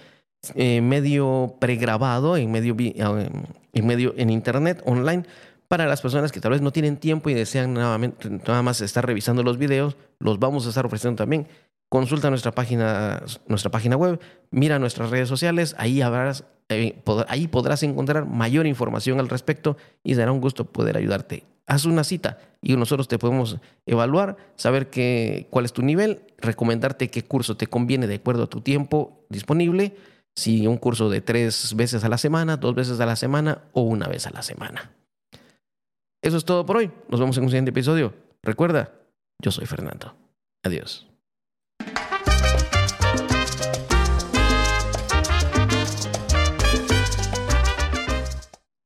medio 0.88 1.56
pregrabado, 1.58 2.36
en 2.36 2.52
medio, 2.52 2.76
en 2.78 3.86
medio 3.86 4.14
en 4.16 4.30
internet, 4.30 4.82
online, 4.84 5.24
para 5.68 5.86
las 5.86 6.02
personas 6.02 6.32
que 6.32 6.40
tal 6.40 6.52
vez 6.52 6.60
no 6.60 6.70
tienen 6.70 6.98
tiempo 6.98 7.30
y 7.30 7.34
desean 7.34 7.72
nada 7.74 8.62
más 8.62 8.80
estar 8.80 9.06
revisando 9.06 9.42
los 9.42 9.56
videos, 9.56 9.96
los 10.18 10.38
vamos 10.38 10.66
a 10.66 10.68
estar 10.68 10.84
ofreciendo 10.84 11.16
también 11.16 11.48
consulta 11.92 12.30
nuestra 12.30 12.52
página, 12.52 13.22
nuestra 13.48 13.70
página 13.70 13.98
web, 13.98 14.18
mira 14.50 14.78
nuestras 14.78 15.10
redes 15.10 15.28
sociales, 15.28 15.74
ahí, 15.76 16.00
habrás, 16.00 16.46
eh, 16.70 17.02
ahí 17.28 17.48
podrás 17.48 17.82
encontrar 17.82 18.24
mayor 18.24 18.66
información 18.66 19.20
al 19.20 19.28
respecto 19.28 19.76
y 20.02 20.14
será 20.14 20.32
un 20.32 20.40
gusto 20.40 20.64
poder 20.64 20.96
ayudarte. 20.96 21.44
Haz 21.66 21.84
una 21.84 22.02
cita 22.02 22.38
y 22.62 22.76
nosotros 22.76 23.08
te 23.08 23.18
podemos 23.18 23.58
evaluar, 23.84 24.38
saber 24.56 24.88
cuál 25.50 25.66
es 25.66 25.74
tu 25.74 25.82
nivel, 25.82 26.22
recomendarte 26.38 27.10
qué 27.10 27.24
curso 27.24 27.58
te 27.58 27.66
conviene 27.66 28.06
de 28.06 28.14
acuerdo 28.14 28.44
a 28.44 28.48
tu 28.48 28.62
tiempo 28.62 29.26
disponible, 29.28 29.94
si 30.34 30.66
un 30.66 30.78
curso 30.78 31.10
de 31.10 31.20
tres 31.20 31.74
veces 31.76 32.04
a 32.04 32.08
la 32.08 32.16
semana, 32.16 32.56
dos 32.56 32.74
veces 32.74 33.00
a 33.00 33.06
la 33.06 33.16
semana 33.16 33.64
o 33.74 33.82
una 33.82 34.08
vez 34.08 34.26
a 34.26 34.30
la 34.30 34.40
semana. 34.40 34.92
Eso 36.22 36.38
es 36.38 36.46
todo 36.46 36.64
por 36.64 36.78
hoy. 36.78 36.90
Nos 37.10 37.20
vemos 37.20 37.36
en 37.36 37.42
un 37.44 37.50
siguiente 37.50 37.68
episodio. 37.68 38.14
Recuerda, 38.42 38.94
yo 39.42 39.50
soy 39.50 39.66
Fernando. 39.66 40.14
Adiós. 40.64 41.11